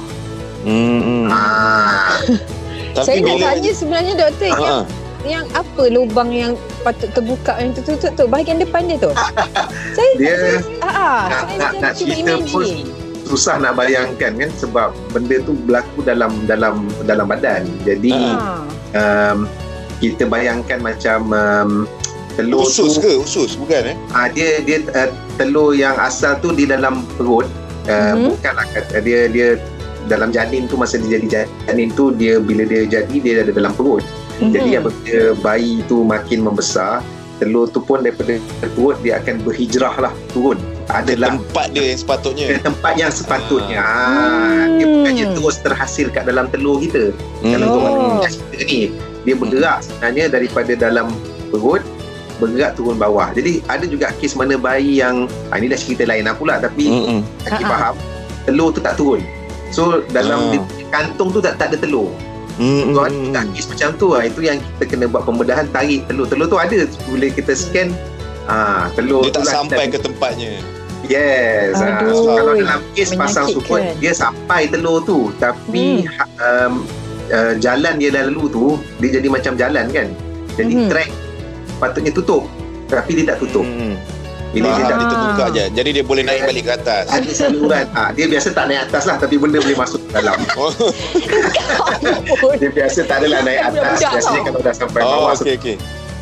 Hmm, 0.63 0.79
hmm. 0.97 1.25
ah 1.27 2.23
Tapi 2.93 3.03
Saya 3.05 3.19
nak 3.19 3.35
tanya 3.37 3.71
sebenarnya 3.73 4.13
doktor 4.15 4.45
Ha, 4.45 4.55
yang 4.55 4.63
ha. 4.63 4.79
Yang 5.23 5.45
apa 5.51 5.83
lubang 5.87 6.29
yang 6.29 6.51
patut 6.81 7.07
terbuka 7.11 7.55
yang 7.55 7.71
tertutup 7.71 8.11
tu 8.13 8.25
bahagian 8.25 8.57
depan 8.57 8.85
dia 8.85 8.97
tu. 8.97 9.11
saya 9.95 10.11
Dia 10.15 10.35
ah, 10.79 10.85
ah, 10.85 11.21
nak- 11.23 11.43
saya 11.45 11.57
nak- 11.57 11.71
macam 11.71 11.81
nak 11.81 11.93
cuba 11.93 12.07
cerita 12.09 12.33
pun 12.45 12.65
susah 13.23 13.55
nak 13.57 13.73
bayangkan 13.73 14.31
kan 14.35 14.51
sebab 14.53 14.87
benda 15.09 15.39
tu 15.41 15.55
berlaku 15.57 16.03
dalam 16.03 16.31
dalam 16.43 16.75
dalam 17.01 17.23
badan 17.25 17.63
jadi 17.81 18.11
Ah. 18.13 18.61
Ha. 18.91 19.01
um, 19.31 19.37
kita 19.97 20.27
bayangkan 20.27 20.83
macam 20.83 21.31
um, 21.31 21.71
telur 22.33 22.67
usus 22.67 22.93
tu 22.93 23.01
ke? 23.01 23.11
Usus 23.17 23.55
bukan 23.55 23.89
eh? 23.89 23.97
ah, 24.11 24.27
dia 24.27 24.59
dia 24.59 24.83
uh, 24.91 25.07
telur 25.33 25.71
yang 25.71 25.95
asal 25.95 26.35
tu 26.37 26.51
di 26.51 26.67
dalam 26.67 27.07
perut 27.15 27.47
uh, 27.87 28.11
Mhm. 28.11 28.35
bukanlah 28.35 28.67
kata 28.69 28.99
dia 28.99 29.25
dia 29.27 29.55
dalam 30.03 30.27
janin 30.29 30.67
tu 30.67 30.75
masa 30.75 30.99
dia 30.99 31.15
jadi 31.15 31.47
janin 31.63 31.87
tu 31.89 32.11
dia 32.11 32.35
bila 32.37 32.67
dia 32.67 32.83
jadi 32.83 33.15
dia 33.15 33.33
ada 33.39 33.55
dalam 33.55 33.71
perut 33.71 34.03
Mhm. 34.39 34.51
jadi 34.51 34.69
apabila 34.77 35.21
bayi 35.39 35.83
tu 35.83 36.01
makin 36.01 36.39
membesar 36.41 37.01
telur 37.35 37.65
tu 37.67 37.79
pun 37.79 37.99
daripada 37.99 38.37
perut 38.59 38.95
dia 39.01 39.17
akan 39.17 39.41
berhijrah 39.41 39.95
lah 39.99 40.13
turun 40.29 40.55
adalah 40.85 41.33
Tempat 41.33 41.65
dia 41.71 41.83
yang 41.85 41.97
sepatutnya. 41.97 42.45
ke 42.45 42.55
tempat 42.61 42.93
yang 42.93 43.11
sepatutnya. 43.11 43.79
Ah. 43.79 43.87
Ah. 43.87 44.63
Dia 44.69 44.85
Hmm. 44.85 44.93
bukannya 44.93 45.25
terus 45.33 45.55
terhasil 45.57 46.07
kat 46.09 46.23
dalam 46.23 46.45
telur 46.47 46.77
kita. 46.77 47.15
Dalam 47.41 47.67
Hmm. 47.67 48.19
Oh. 48.19 48.19
kita 48.19 48.63
ni. 48.63 48.79
Dia 49.23 49.33
bergerak 49.33 49.79
sebenarnya 49.81 50.27
daripada 50.29 50.71
dalam 50.73 51.07
perut 51.49 51.79
bergerak 52.35 52.75
turun 52.75 52.97
bawah. 52.97 53.31
Jadi 53.31 53.63
ada 53.65 53.85
juga 53.85 54.11
kes 54.13 54.35
mana 54.35 54.55
bayi 54.55 54.99
yang 54.99 55.23
ah, 55.49 55.55
ini 55.55 55.67
dah 55.67 55.79
cerita 55.79 56.03
lain 56.03 56.25
lah 56.25 56.35
pula 56.35 56.59
tapi 56.59 56.83
Hmm, 56.85 57.03
hmm. 57.07 57.21
Ah, 57.43 57.55
ah. 57.55 57.59
faham 57.65 57.95
telur 58.43 58.69
tu 58.69 58.79
tak 58.79 58.93
turun. 58.95 59.23
So 59.71 60.03
dalam 60.09 60.51
punya 60.51 60.59
kantung 60.91 61.31
tu 61.31 61.39
tak 61.39 61.55
tak 61.55 61.71
ada 61.71 61.77
telur. 61.79 62.11
Hmm, 62.53 62.81
So 62.87 62.99
hmm, 62.99 63.07
ada 63.07 63.17
hmm. 63.17 63.33
tak 63.33 63.45
kes 63.51 63.65
macam 63.65 63.89
tu 63.97 64.07
ah 64.13 64.21
itu 64.21 64.39
yang 64.39 64.57
kita 64.59 64.83
kena 64.87 65.05
buat 65.07 65.23
pembedahan 65.23 65.65
tarik 65.69 66.05
telur. 66.05 66.25
Telur 66.25 66.45
tu 66.47 66.55
ada 66.55 66.77
boleh 67.03 67.29
kita 67.29 67.51
scan 67.51 67.89
ah 68.45 68.91
telur 68.93 69.23
Dia 69.23 69.31
tak 69.31 69.35
tu 69.35 69.43
lah 69.43 69.53
sampai 69.55 69.85
kita- 69.87 69.93
ke 69.95 70.05
tempatnya. 70.05 70.53
Yes. 71.03 71.75
Ah, 71.75 71.99
Aduh, 71.99 72.15
so 72.15 72.31
kalau 72.31 72.53
dalam 72.55 72.79
kes 72.93 73.11
pasang 73.13 73.47
suput 73.49 73.83
dia 73.97 74.13
sampai 74.13 74.67
telur 74.67 75.03
tu 75.03 75.35
tapi 75.35 76.05
Hmm. 76.05 76.13
ha, 76.13 76.23
um, 76.39 76.73
uh, 77.27 77.53
jalan 77.57 77.93
dia 77.97 78.09
lalu 78.13 78.47
tu 78.47 78.65
dia 78.99 79.09
jadi 79.13 79.27
macam 79.27 79.53
jalan 79.53 79.85
kan. 79.89 80.07
Jadi 80.53 80.73
Mhm. 80.77 80.87
track 80.87 81.11
patutnya 81.75 82.13
tutup 82.13 82.45
tapi 82.87 83.17
dia 83.17 83.33
tak 83.33 83.41
tutup. 83.41 83.65
Hmm. 83.65 83.97
Bila 84.53 84.69
dia 84.69 84.75
Faham, 84.75 84.85
tak 84.85 84.95
dia 84.95 85.07
terbuka 85.09 85.45
je. 85.49 85.65
Jadi 85.73 85.89
dia 85.91 86.03
boleh 86.05 86.23
naik 86.23 86.41
balik 86.45 86.63
ke 86.63 86.73
atas. 86.75 87.05
ada 87.09 87.31
saluran. 87.33 87.85
ah 87.91 88.09
dia 88.13 88.25
biasa 88.27 88.47
tak 88.53 88.65
naik 88.69 88.81
atas 88.85 89.03
lah 89.03 89.17
tapi 89.17 89.35
benda 89.35 89.57
boleh 89.57 89.73
masuk 89.75 89.99
ke 89.99 90.09
dalam. 90.13 90.37
Oh. 90.53 90.69
Dia 92.61 92.69
biasa 92.69 92.99
tak 93.03 93.17
adalah 93.19 93.41
naik 93.41 93.61
atas. 93.65 93.97
Biasanya 93.99 94.41
kalau 94.43 94.59
dah 94.61 94.73
sampai 94.73 95.01
oh 95.01 95.09
bawah 95.09 95.33
okey 95.35 95.53
okey. 95.57 95.75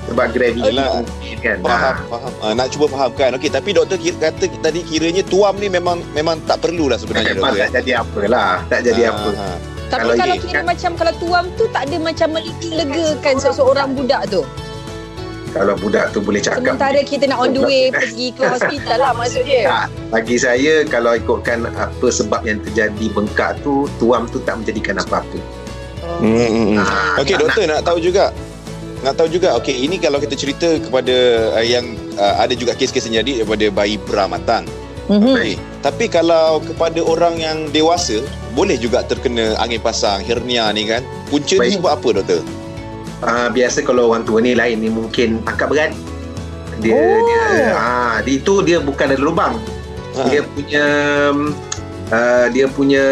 sebab 0.03 0.27
gravity 0.31 0.63
Yelah. 0.65 1.03
kan. 1.37 1.57
Faham, 1.61 1.95
faham. 2.07 2.31
Ah, 2.39 2.53
nak 2.53 2.67
cuba 2.69 2.85
fahamkan. 2.87 3.29
Okey, 3.35 3.49
tapi 3.49 3.69
doktor 3.71 3.97
kira, 3.97 4.17
kata 4.21 4.45
tadi 4.61 4.79
kiranya 4.81 5.23
tuam 5.23 5.55
ni 5.55 5.67
memang 5.67 5.99
memang 6.11 6.39
tak 6.45 6.59
perlulah 6.59 6.95
sebenarnya 6.95 7.33
Memang 7.33 7.51
doktor. 7.51 7.67
tak 7.67 7.71
jadi 7.77 7.91
apa 7.99 8.19
lah. 8.25 8.53
Tak 8.65 8.79
jadi 8.81 9.01
Ah, 9.03 9.11
apa. 9.11 9.29
ah. 9.35 9.57
Tapi 9.89 9.99
Kalau 9.99 10.13
kalau, 10.15 10.33
dia- 10.33 10.43
kira 10.47 10.59
macam 10.63 10.91
kalau 10.95 11.13
tuam 11.17 11.43
tu 11.53 11.63
tak 11.67 11.83
ada 11.83 11.97
macam 11.99 12.27
melegakan 12.31 13.35
seseorang 13.37 13.89
budak 13.91 14.21
tu. 14.29 14.41
Kalau 15.51 15.75
budak 15.75 16.15
tu 16.15 16.23
boleh 16.23 16.39
cakap. 16.39 16.63
Sementara 16.63 16.99
kita 17.03 17.27
nak 17.27 17.39
on 17.43 17.51
the 17.51 17.59
way 17.59 17.91
pergi 17.91 18.31
ke 18.31 18.43
hospital 18.47 18.97
lah 19.03 19.11
maksud 19.11 19.43
dia. 19.43 19.63
Tak. 19.71 19.87
Bagi 20.11 20.35
saya 20.35 20.73
kalau 20.87 21.15
ikutkan 21.15 21.67
apa 21.75 22.07
sebab 22.11 22.43
yang 22.43 22.59
terjadi 22.63 23.05
bengkak 23.11 23.59
tu, 23.63 23.87
tuam 23.99 24.27
tu 24.27 24.39
tak 24.43 24.59
menjadikan 24.63 24.99
apa-apa. 24.99 25.39
Hmm, 26.19 26.33
hmm, 26.33 26.65
hmm. 26.75 26.77
Ah, 26.81 27.21
Okey 27.23 27.35
doktor 27.39 27.63
nak 27.67 27.87
tahu 27.87 27.99
juga. 27.99 28.35
Nak 29.01 29.13
tahu 29.17 29.27
juga. 29.31 29.55
Okey, 29.57 29.85
ini 29.85 29.95
kalau 29.97 30.19
kita 30.19 30.35
cerita 30.35 30.77
kepada 30.81 31.15
uh, 31.55 31.65
yang 31.65 31.95
uh, 32.19 32.35
ada 32.41 32.53
juga 32.53 32.75
kes-kes 32.75 33.07
yang 33.09 33.23
jadi 33.23 33.43
daripada 33.43 33.65
bayi 33.71 33.95
pramatang. 34.07 34.67
Mhm. 35.07 35.35
Okey. 35.35 35.55
Tapi 35.81 36.05
kalau 36.11 36.61
kepada 36.61 36.99
orang 37.01 37.39
yang 37.41 37.57
dewasa, 37.73 38.21
boleh 38.53 38.77
juga 38.77 39.01
terkena 39.01 39.57
angin 39.57 39.81
pasang, 39.81 40.21
hernia 40.21 40.69
ni 40.75 40.85
kan. 40.85 41.01
Punca 41.31 41.57
ni 41.57 41.73
Baik. 41.73 41.81
sebab 41.81 41.91
apa 41.97 42.07
doktor? 42.21 42.41
Ah, 43.21 43.53
biasa 43.53 43.85
kalau 43.85 44.09
orang 44.09 44.25
tua 44.25 44.41
ni 44.41 44.57
lain 44.57 44.81
ni 44.81 44.89
mungkin 44.89 45.45
angkat 45.45 45.67
berat. 45.69 45.91
Dia 46.81 46.97
Oh. 46.97 47.21
dia 47.29 47.45
ah 47.77 48.17
di 48.25 48.41
itu 48.41 48.65
dia 48.65 48.81
bukan 48.81 49.13
ada 49.13 49.21
lubang. 49.21 49.53
Ha. 50.17 50.25
Dia 50.33 50.41
punya 50.41 50.85
uh, 52.09 52.45
dia 52.49 52.65
punya 52.65 53.05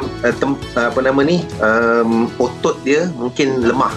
uh, 0.00 0.34
tem, 0.38 0.54
apa 0.78 1.00
nama 1.02 1.20
ni 1.26 1.42
um, 1.58 2.30
otot 2.38 2.78
dia 2.86 3.10
mungkin 3.18 3.66
lemah. 3.66 3.90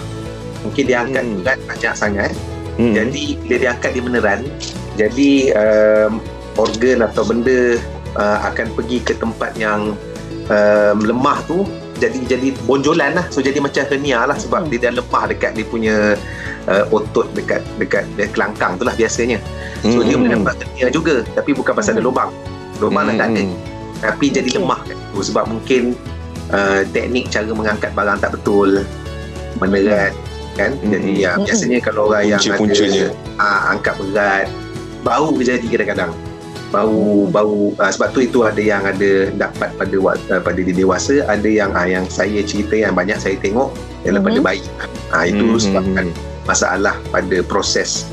Mungkin 0.66 0.84
dia 0.90 1.06
angkat 1.06 1.22
Hmm. 1.22 1.36
berat 1.40 1.60
banyak 1.70 1.94
sangat. 1.94 2.32
Hmm. 2.74 2.92
Jadi 2.92 3.38
bila 3.38 3.54
dia 3.62 3.70
angkat 3.70 3.90
dia 3.94 4.02
meneran. 4.02 4.40
Jadi 4.98 5.54
um, 5.54 6.18
organ 6.58 7.06
atau 7.06 7.22
benda 7.22 7.78
uh, 8.18 8.38
akan 8.50 8.66
pergi 8.74 8.98
ke 9.06 9.14
tempat 9.16 9.54
yang 9.54 9.94
um, 10.50 10.96
lemah 10.98 11.38
tu 11.46 11.62
jadi 12.00 12.18
jadi 12.26 12.48
bonjolan 12.64 13.12
lah. 13.14 13.26
So 13.28 13.38
jadi 13.38 13.60
macam 13.60 13.84
hernia 13.84 14.24
lah 14.24 14.34
sebab 14.34 14.64
Hmm. 14.64 14.70
dia 14.72 14.88
dah 14.88 14.98
lemah 14.98 15.24
dekat 15.28 15.52
dia 15.54 15.64
punya 15.64 15.96
uh, 16.66 16.84
otot 16.88 17.28
dekat 17.32 17.60
dekat 17.76 18.08
dekat 18.16 18.32
kelangkang 18.32 18.74
tu 18.74 18.84
lah 18.84 18.92
biasanya 18.92 19.36
so 19.80 20.00
dia 20.00 20.12
boleh 20.12 20.32
dapat 20.34 20.60
hernia 20.60 20.88
juga 20.88 21.24
tapi 21.32 21.52
bukan 21.52 21.72
pasal 21.72 21.96
ada 21.96 22.02
lubang 22.02 22.28
lubang 22.78 23.08
dah 23.08 23.16
tak 23.18 23.28
ada 23.30 23.42
tapi 24.00 24.26
jadi 24.28 24.48
Okey. 24.48 24.56
lemah 24.60 24.80
kan 24.82 24.96
tu 24.96 25.20
sebab 25.20 25.44
mungkin 25.46 25.82
uh, 26.48 26.80
teknik 26.88 27.28
cara 27.28 27.48
mengangkat 27.48 27.92
barang 27.92 28.18
tak 28.18 28.30
betul 28.32 28.84
menerat 29.56 30.12
kan 30.52 30.74
Hmm. 30.76 30.90
jadi 30.90 31.10
ya, 31.14 31.32
Hmm. 31.36 31.44
biasanya 31.44 31.78
kalau 31.80 32.02
orang 32.08 32.24
yang 32.26 32.40
Punca-puncanya. 32.40 33.08
ada 33.08 33.40
uh, 33.40 33.60
angkat 33.72 33.94
berat 33.96 34.46
bau 35.00 35.32
jadi 35.32 35.64
kadang-kadang 35.64 36.12
bau 36.70 37.26
bau 37.26 37.74
uh, 37.76 37.90
sebab 37.90 38.14
tu 38.14 38.22
itu 38.22 38.46
ada 38.46 38.62
yang 38.62 38.82
ada 38.86 39.30
dapat 39.34 39.74
pada 39.74 39.96
uh, 39.98 40.40
pada 40.42 40.58
dia 40.58 40.74
dewasa 40.74 41.26
ada 41.26 41.46
yang 41.46 41.74
uh, 41.74 41.86
yang 41.86 42.06
saya 42.06 42.40
cerita 42.46 42.78
yang 42.78 42.94
banyak 42.94 43.18
saya 43.18 43.34
tengok 43.42 43.74
ialah 44.06 44.22
pada 44.22 44.38
Mhm. 44.38 44.46
bayi 44.46 44.62
uh, 45.10 45.24
itu 45.26 45.44
Mhm. 45.44 45.60
sebabkan 45.60 46.06
masalah 46.46 46.94
pada 47.10 47.36
proses 47.44 48.06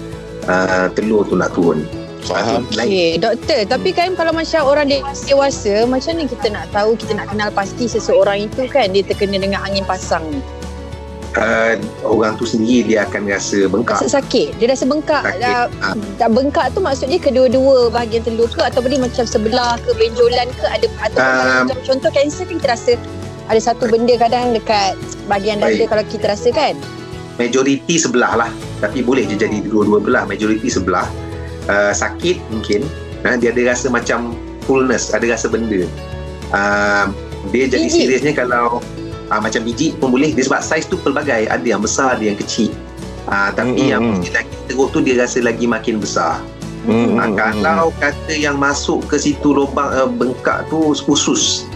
uh, 0.50 0.90
telur 0.94 1.24
tu 1.26 1.38
nak 1.38 1.54
turun 1.54 1.86
Faham. 2.28 2.68
Ah, 2.76 2.84
Okey, 2.84 3.24
doktor. 3.24 3.64
Tapi 3.72 3.96
kan 3.96 4.12
kalau 4.20 4.36
macam 4.36 4.68
orang 4.68 4.92
dewasa, 5.24 5.88
macam 5.88 6.12
ni 6.20 6.28
kita 6.28 6.52
nak 6.52 6.68
tahu, 6.76 7.00
kita 7.00 7.16
nak 7.16 7.32
kenal 7.32 7.48
pasti 7.56 7.88
seseorang 7.88 8.52
itu 8.52 8.68
kan 8.68 8.92
dia 8.92 9.00
terkena 9.00 9.40
dengan 9.40 9.64
angin 9.64 9.88
pasang 9.88 10.28
ni. 10.28 10.44
Uh, 11.38 11.74
orang 12.04 12.34
tu 12.36 12.46
sendiri 12.50 12.98
dia 12.98 13.06
akan 13.06 13.30
rasa 13.30 13.70
bengkak 13.70 14.02
Rasa 14.02 14.20
sakit. 14.20 14.58
Dia 14.58 14.74
rasa 14.74 14.84
bengkak. 14.90 15.24
Sakit. 15.24 15.70
Ah. 15.86 15.96
dah 16.18 16.30
bengkak 16.30 16.74
tu 16.74 16.80
maksudnya 16.82 17.22
kedua-dua 17.22 17.94
bahagian 17.94 18.26
telur 18.26 18.50
ke 18.50 18.62
ataupun 18.66 18.90
dia 18.98 19.02
macam 19.02 19.26
sebelah 19.30 19.78
ke 19.86 19.92
benjolan 19.96 20.48
ke 20.58 20.66
ada 20.66 20.88
atau 21.06 21.20
Um, 21.28 21.68
contoh, 21.68 21.80
contoh 21.84 22.12
kanser 22.16 22.46
kan 22.48 22.56
kita 22.58 22.68
rasa 22.72 22.92
ada 23.48 23.60
satu 23.62 23.88
benda 23.88 24.16
kadang 24.20 24.56
dekat 24.56 24.96
bahagian 25.28 25.60
dada 25.60 25.76
Baik. 25.76 25.88
kalau 25.92 26.04
kita 26.08 26.26
rasa 26.32 26.50
kan. 26.52 26.76
majoriti 27.38 28.02
sebelah 28.02 28.34
lah 28.34 28.50
tapi 28.82 29.06
boleh 29.06 29.22
je 29.30 29.38
jadi 29.38 29.62
dua-dua 29.62 30.02
belah 30.02 30.24
majoriti 30.26 30.74
sebelah 30.74 31.06
uh, 31.70 31.94
sakit 31.94 32.42
mungkin 32.50 32.82
uh, 33.30 33.38
dia 33.38 33.54
ada 33.54 33.74
rasa 33.74 33.94
macam 33.94 34.34
fullness 34.66 35.14
ada 35.14 35.30
rasa 35.30 35.46
benda 35.46 35.86
uh, 36.50 37.06
dia 37.54 37.70
jadi 37.70 37.88
seriusnya 37.88 38.34
kalau 38.34 38.82
uh, 39.32 39.40
macam 39.42 39.62
biji 39.64 39.96
pun 39.98 40.12
boleh. 40.12 40.32
Dia 40.34 40.48
sebab 40.48 40.62
saiz 40.64 40.86
tu 40.88 41.00
pelbagai. 41.00 41.48
Ada 41.48 41.66
yang 41.66 41.82
besar 41.84 42.16
ada 42.18 42.24
yang 42.24 42.38
kecil. 42.40 42.72
Uh, 43.28 43.52
tapi 43.52 43.76
Mm, 43.76 43.92
yang 43.92 44.02
mm, 44.02 44.12
mungkin 44.16 44.32
lagi 44.32 44.56
teruk 44.72 44.90
tu 44.96 45.00
dia 45.04 45.16
rasa 45.20 45.44
lagi 45.44 45.68
makin 45.68 46.00
besar. 46.00 46.40
Hmm, 46.88 47.20
uh, 47.20 47.28
hmm, 47.28 47.60
kalau 47.60 47.92
kata 48.00 48.32
yang 48.32 48.56
masuk 48.56 49.04
ke 49.12 49.20
situ 49.20 49.52
lubang 49.52 49.92
uh, 49.92 50.08
bengkak 50.08 50.64
tu 50.72 50.96
usus 50.96 51.68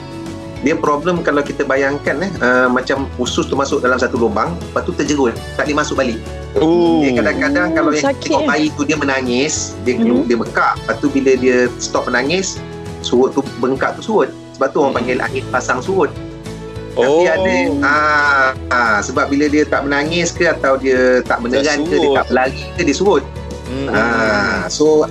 dia 0.62 0.77
problem 0.77 1.25
kalau 1.25 1.41
kita 1.41 1.65
bayangkan 1.65 2.22
eh 2.22 2.31
uh, 2.39 2.70
macam 2.70 3.10
usus 3.17 3.50
tu 3.50 3.58
masuk 3.58 3.81
dalam 3.81 3.98
satu 3.98 4.15
lubang 4.15 4.53
lepas 4.72 4.86
tu 4.86 4.93
terjerut. 4.93 5.34
Tak 5.58 5.67
boleh 5.67 5.77
masuk 5.81 5.96
balik. 6.00 6.20
Oh. 6.60 7.01
dia 7.03 7.17
kadang-kadang 7.17 7.75
kalau 7.75 7.91
yang 7.91 8.15
tengok 8.22 8.43
bayi 8.48 8.67
tu 8.77 8.84
dia 8.88 8.96
menangis 8.96 9.74
dia 9.84 9.98
Mhm. 9.98 10.29
dia 10.29 10.38
bekak 10.38 10.79
lepas 10.86 10.96
tu 11.01 11.08
bila 11.12 11.31
dia 11.36 11.67
stop 11.81 12.08
menangis 12.08 12.62
surut 13.01 13.34
tu 13.36 13.41
bengkak 13.60 13.98
tu 14.00 14.01
surut. 14.05 14.29
Sebab 14.55 14.67
tu 14.72 14.77
orang 14.79 14.96
panggil 15.01 15.17
angin 15.20 15.43
pasang 15.50 15.81
surut 15.84 16.13
Oh. 16.93 17.24
tapi 17.24 17.29
ada 17.29 17.55
ah, 17.81 18.48
ah, 18.67 18.98
sebab 19.00 19.27
bila 19.27 19.48
dia 19.48 19.63
tak 19.63 19.86
menangis 19.86 20.29
ke 20.29 20.43
atau 20.45 20.75
dia 20.75 21.24
tak 21.24 21.39
meneran 21.39 21.83
ke 21.83 21.95
dia 21.95 22.10
tak 22.13 22.25
berlari 22.27 22.63
ke 22.75 22.81
dia 22.83 22.93
surut 22.93 23.24
Hmm. 23.63 23.88
ah, 23.88 24.67
so 24.67 25.07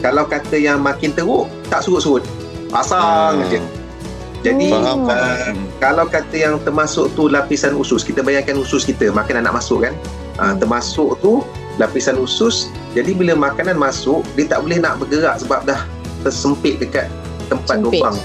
kalau 0.00 0.26
kata 0.26 0.58
yang 0.58 0.82
makin 0.82 1.14
teruk 1.14 1.46
tak 1.66 1.86
surut-surut 1.86 2.26
pasang 2.66 3.38
Hmm. 3.38 3.46
je 3.46 3.60
jadi 4.40 4.66
Faham, 4.72 4.98
Oh. 4.98 5.06
faham. 5.06 5.56
kalau 5.78 6.04
kata 6.04 6.34
yang 6.34 6.58
termasuk 6.58 7.14
tu 7.14 7.28
lapisan 7.28 7.76
usus 7.76 8.02
kita 8.02 8.18
bayangkan 8.20 8.56
usus 8.56 8.82
kita 8.82 9.12
makanan 9.12 9.46
nak 9.46 9.62
masuk 9.62 9.86
kan 9.86 9.94
uh, 10.38 10.56
termasuk 10.56 11.22
tu 11.22 11.46
lapisan 11.76 12.18
usus 12.18 12.66
jadi 12.90 13.14
bila 13.14 13.38
makanan 13.38 13.78
masuk 13.78 14.26
dia 14.34 14.48
tak 14.48 14.66
boleh 14.66 14.82
nak 14.82 14.98
bergerak 14.98 15.38
sebab 15.38 15.62
dah 15.62 15.86
tersempit 16.20 16.82
dekat 16.82 17.06
tempat 17.46 17.78
Sempit. 17.78 18.00
lubang 18.02 18.16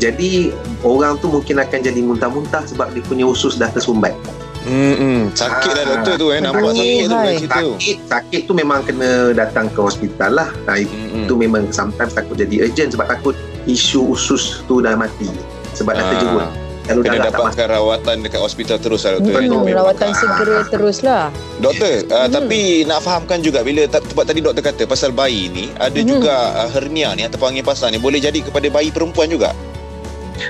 jadi 0.00 0.50
orang 0.82 1.20
tu 1.20 1.28
mungkin 1.28 1.60
akan 1.60 1.78
jadi 1.78 2.00
muntah-muntah 2.00 2.64
sebab 2.64 2.90
dia 2.90 3.04
punya 3.04 3.24
usus 3.24 3.54
dah 3.54 3.68
tersumbat 3.68 4.16
Hmm, 4.60 4.92
hmm. 4.92 5.20
Sakit 5.32 5.72
dah 5.72 5.82
Ah. 5.82 5.88
doktor 5.94 6.14
tu 6.16 6.26
eh. 6.28 6.38
Nampak 6.38 6.68
Aduh, 6.68 6.76
sakit 6.76 7.00
tu 7.00 7.16
situ. 7.38 7.48
sakit 7.48 7.96
sakit 8.06 8.40
tu 8.44 8.52
memang 8.52 8.84
kena 8.84 9.10
datang 9.32 9.68
ke 9.68 9.80
hospital 9.80 10.36
lah 10.36 10.52
nah, 10.62 10.76
itu 10.76 10.92
Hmm, 10.92 11.24
tu 11.24 11.32
memang 11.34 11.64
sometimes 11.70 12.12
takut 12.12 12.36
jadi 12.36 12.68
urgent 12.68 12.92
sebab 12.92 13.08
takut 13.08 13.32
isu 13.64 14.12
usus 14.12 14.60
tu 14.64 14.80
dah 14.80 14.92
mati 14.94 15.32
sebab 15.72 15.94
dah 15.94 16.02
Ah. 16.02 16.10
terjerut 16.10 16.48
kalau 16.82 17.00
Kena 17.00 17.16
masuk 17.16 17.32
dapatkan 17.32 17.66
rawatan 17.70 18.16
dekat 18.20 18.40
hospital 18.42 18.76
terus 18.76 19.00
lah 19.00 19.12
doktor. 19.14 19.32
Betul. 19.32 19.46
eh. 19.46 19.62
Hmm, 19.62 19.78
rawatan 19.78 20.08
Ah. 20.08 20.16
segera 20.18 20.56
teruslah. 20.66 21.22
Doktor, 21.56 21.92
uh, 22.04 22.18
Hmm. 22.18 22.30
tapi 22.30 22.60
nak 22.84 23.00
fahamkan 23.00 23.38
juga 23.40 23.62
bila 23.62 23.82
tempat 23.86 24.24
tadi 24.26 24.40
doktor 24.40 24.60
kata 24.62 24.82
pasal 24.84 25.08
bayi 25.10 25.48
ni 25.48 25.72
ada 25.74 25.94
Hmm. 25.94 26.04
juga 26.06 26.34
uh, 26.58 26.68
hernia 26.68 27.14
ni 27.14 27.22
ataupun 27.22 27.48
angin 27.48 27.62
pasang 27.62 27.88
ni 27.88 27.98
boleh 27.98 28.18
jadi 28.18 28.42
kepada 28.42 28.68
bayi 28.68 28.90
perempuan 28.90 29.24
juga. 29.26 29.56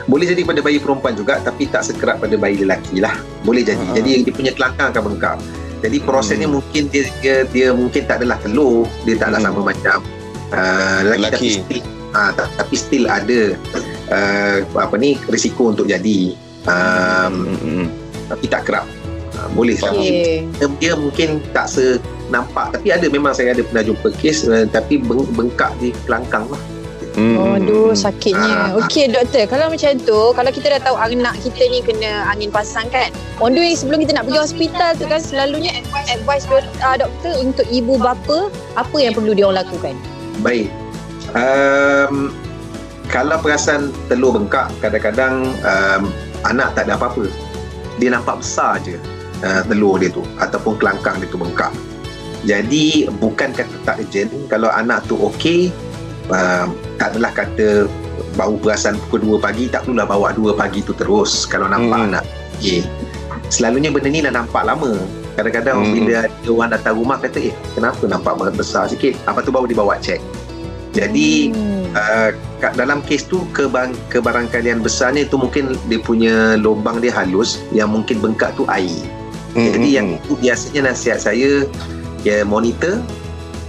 Boleh 0.07 0.27
jadi 0.29 0.43
pada 0.45 0.61
bayi 0.61 0.79
perempuan 0.79 1.15
juga 1.15 1.41
tapi 1.41 1.67
tak 1.67 1.83
sekerap 1.85 2.21
pada 2.21 2.35
bayi 2.37 2.61
lelaki 2.61 3.01
lah. 3.01 3.15
Boleh 3.43 3.63
jadi. 3.63 3.81
Ha. 3.81 3.95
Jadi 3.97 4.11
dia 4.27 4.33
punya 4.33 4.53
kelangkang 4.55 4.93
akan 4.93 5.03
bengkak. 5.13 5.39
Jadi 5.81 5.97
prosesnya 6.05 6.45
Hmm. 6.45 6.61
mungkin 6.61 6.83
dia, 6.93 7.09
dia 7.25 7.37
dia 7.49 7.69
mungkin 7.73 8.05
tak 8.05 8.21
adalah 8.21 8.37
telur, 8.45 8.85
dia 9.09 9.17
taklah 9.17 9.41
Hmm. 9.41 9.49
sama 9.49 9.61
macam 9.73 9.99
uh, 10.53 11.01
lelaki, 11.09 11.17
Lelaki. 11.17 11.33
tapi 11.33 11.49
still 11.49 11.81
uh, 12.13 12.31
tapi 12.37 12.75
still 12.77 13.05
ada 13.09 13.41
uh, 14.11 14.57
apa 14.77 14.95
ni 15.01 15.17
risiko 15.29 15.73
untuk 15.73 15.89
jadi. 15.89 16.37
Um, 16.69 17.49
Hmm, 17.49 17.57
hmm. 17.57 17.87
tapi 18.29 18.45
tak 18.47 18.69
kerap. 18.69 18.85
Uh, 19.33 19.49
boleh 19.57 19.79
tapi 19.81 19.97
Okey. 19.97 20.45
dia, 20.61 20.67
dia 20.77 20.93
mungkin 20.93 21.41
tak 21.57 21.71
se 21.71 21.97
nampak 22.29 22.77
tapi 22.77 22.93
ada 22.93 23.09
memang 23.09 23.33
saya 23.33 23.57
ada 23.57 23.63
pernah 23.65 23.83
jumpa 23.83 24.13
kes 24.21 24.45
uh, 24.47 24.69
tapi 24.69 25.01
beng, 25.01 25.25
bengkak 25.33 25.73
di 25.81 25.97
kelangkang 26.05 26.45
lah. 26.53 26.61
Hmm, 27.19 27.35
Oh, 27.35 27.59
aduh 27.59 27.91
sakitnya. 27.91 28.79
Okey 28.79 29.11
doktor, 29.11 29.43
kalau 29.51 29.67
macam 29.67 29.99
tu, 29.99 30.21
kalau 30.31 30.51
kita 30.55 30.79
dah 30.79 30.81
tahu 30.81 30.97
anak 30.97 31.35
kita 31.43 31.63
ni 31.67 31.83
kena 31.83 32.31
angin 32.31 32.55
pasang 32.55 32.87
kan. 32.89 33.11
On 33.43 33.51
the 33.51 33.59
way 33.59 33.75
sebelum 33.75 34.07
kita 34.07 34.15
nak 34.15 34.31
pergi 34.31 34.39
hospital 34.39 34.91
tu 34.95 35.05
kan 35.11 35.19
selalunya 35.19 35.75
advice 36.07 36.47
dok- 36.47 36.71
ah, 36.79 36.95
doktor 36.95 37.35
untuk 37.43 37.67
ibu 37.67 37.99
bapa 37.99 38.47
apa 38.79 38.97
yang 38.97 39.11
perlu 39.11 39.35
dia 39.35 39.51
orang 39.51 39.67
lakukan. 39.67 39.95
Baik. 40.41 40.71
Um, 41.35 42.31
kalau 43.11 43.43
perasan 43.43 43.91
telur 44.07 44.39
bengkak, 44.39 44.71
kadang-kadang 44.79 45.51
um, 45.67 46.15
anak 46.47 46.79
tak 46.79 46.87
ada 46.87 46.95
apa-apa. 46.95 47.27
Dia 47.99 48.15
nampak 48.15 48.39
besar 48.39 48.79
je 48.87 48.97
uh, 49.43 49.63
telur 49.67 49.99
dia 49.99 50.15
tu 50.15 50.23
ataupun 50.39 50.79
kelangkang 50.79 51.19
dia 51.19 51.27
tu 51.27 51.37
bengkak. 51.37 51.75
Jadi 52.47 53.11
bukan 53.21 53.53
kata 53.53 53.77
tak 53.85 54.01
urgent. 54.01 54.31
Kalau 54.49 54.71
anak 54.73 55.05
tu 55.05 55.19
okey, 55.19 55.69
um, 56.31 56.67
tak 56.97 57.15
adalah 57.15 57.33
kata 57.35 57.91
baru 58.39 58.57
perasan 58.63 58.97
pukul 59.09 59.39
2 59.39 59.45
pagi, 59.45 59.65
tak 59.67 59.85
perlulah 59.85 60.07
bawa 60.07 60.29
2 60.33 60.55
pagi 60.55 60.81
tu 60.81 60.95
terus 60.95 61.45
kalau 61.45 61.67
nampak 61.67 61.99
Hmm. 61.99 62.09
anak 62.15 62.25
okey. 62.59 62.87
Selalunya 63.51 63.91
benda 63.91 64.09
ni 64.09 64.23
dah 64.23 64.31
nampak 64.31 64.63
lama. 64.63 64.95
Kadang-kadang 65.35 65.83
Hmm. 65.83 65.93
bila 65.95 66.15
ada 66.27 66.49
orang 66.51 66.71
datang 66.71 66.95
rumah 67.01 67.19
kata, 67.19 67.51
eh 67.51 67.55
kenapa 67.75 68.03
nampak 68.07 68.39
besar 68.55 68.87
sikit? 68.87 69.19
Apa 69.27 69.43
tu 69.43 69.51
baru 69.51 69.67
dibawa 69.67 69.99
cek. 69.99 70.23
Jadi 70.91 71.55
Hmm. 71.55 71.87
uh, 71.95 72.31
kat 72.59 72.75
dalam 72.75 73.03
kes 73.03 73.27
tu 73.27 73.43
kebang, 73.55 73.95
kebarangkalian 74.11 74.83
besarnya 74.83 75.27
itu 75.27 75.39
mungkin 75.39 75.75
dia 75.87 75.99
punya 76.03 76.59
lubang 76.59 76.99
dia 76.99 77.15
halus 77.15 77.63
yang 77.75 77.91
mungkin 77.91 78.19
bengkak 78.19 78.55
tu 78.55 78.67
air. 78.71 78.91
Hmm, 79.55 79.71
Jadi 79.75 79.89
hmm, 79.91 79.97
yang 79.99 80.09
itu 80.15 80.35
biasanya 80.39 80.81
nasihat 80.95 81.19
saya 81.19 81.67
ya 82.23 82.47
monitor 82.47 83.03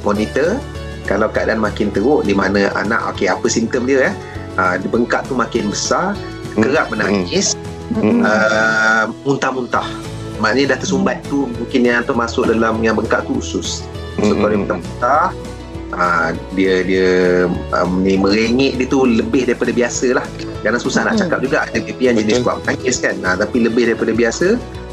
monitor 0.06 0.62
kalau 1.05 1.27
keadaan 1.27 1.60
makin 1.60 1.89
teruk 1.89 2.24
di 2.24 2.31
mana 2.31 2.70
anak 2.77 3.15
okey 3.15 3.27
apa 3.27 3.46
simptom 3.48 3.86
dia 3.86 4.12
eh? 4.12 4.13
Uh, 4.60 4.75
bengkak 4.91 5.24
tu 5.25 5.34
makin 5.34 5.72
besar 5.72 6.13
Hmm. 6.51 6.67
kerap 6.67 6.91
menangis 6.91 7.55
Hmm. 7.96 8.24
uh, 8.24 9.08
muntah-muntah. 9.24 9.88
Maknanya 10.39 10.75
dah 10.75 10.79
tersumbat 10.84 11.24
tu 11.27 11.48
mungkin 11.48 11.79
yang 11.84 12.03
tu 12.03 12.12
masuk 12.12 12.48
dalam 12.48 12.79
yang 12.84 12.96
bengkak 12.96 13.24
tu 13.24 13.39
usus. 13.39 13.84
Hmm, 14.20 14.27
So 14.27 14.31
kalau 14.36 14.48
dia 14.48 14.55
hmm, 14.55 14.63
muntah-muntah 14.67 15.25
uh, 15.91 16.29
dia 16.55 16.74
dia 16.84 17.08
um, 17.75 18.03
ni 18.03 18.20
merengek 18.20 18.79
dia 18.79 18.88
tu 18.88 19.03
lebih 19.03 19.48
daripada 19.48 19.72
biasa 19.72 20.15
lah 20.15 20.25
Jangan 20.62 20.79
susah 20.79 21.01
nak 21.08 21.13
Hmm. 21.15 21.22
cakap 21.27 21.39
juga 21.41 21.58
ada 21.67 21.77
pipi 21.79 22.03
yang 22.12 22.15
jenis 22.20 22.43
kuat 22.43 22.60
menangis 22.63 22.96
kan. 23.00 23.15
Uh, 23.24 23.36
tapi 23.39 23.58
lebih 23.63 23.84
daripada 23.91 24.12
biasa 24.12 24.48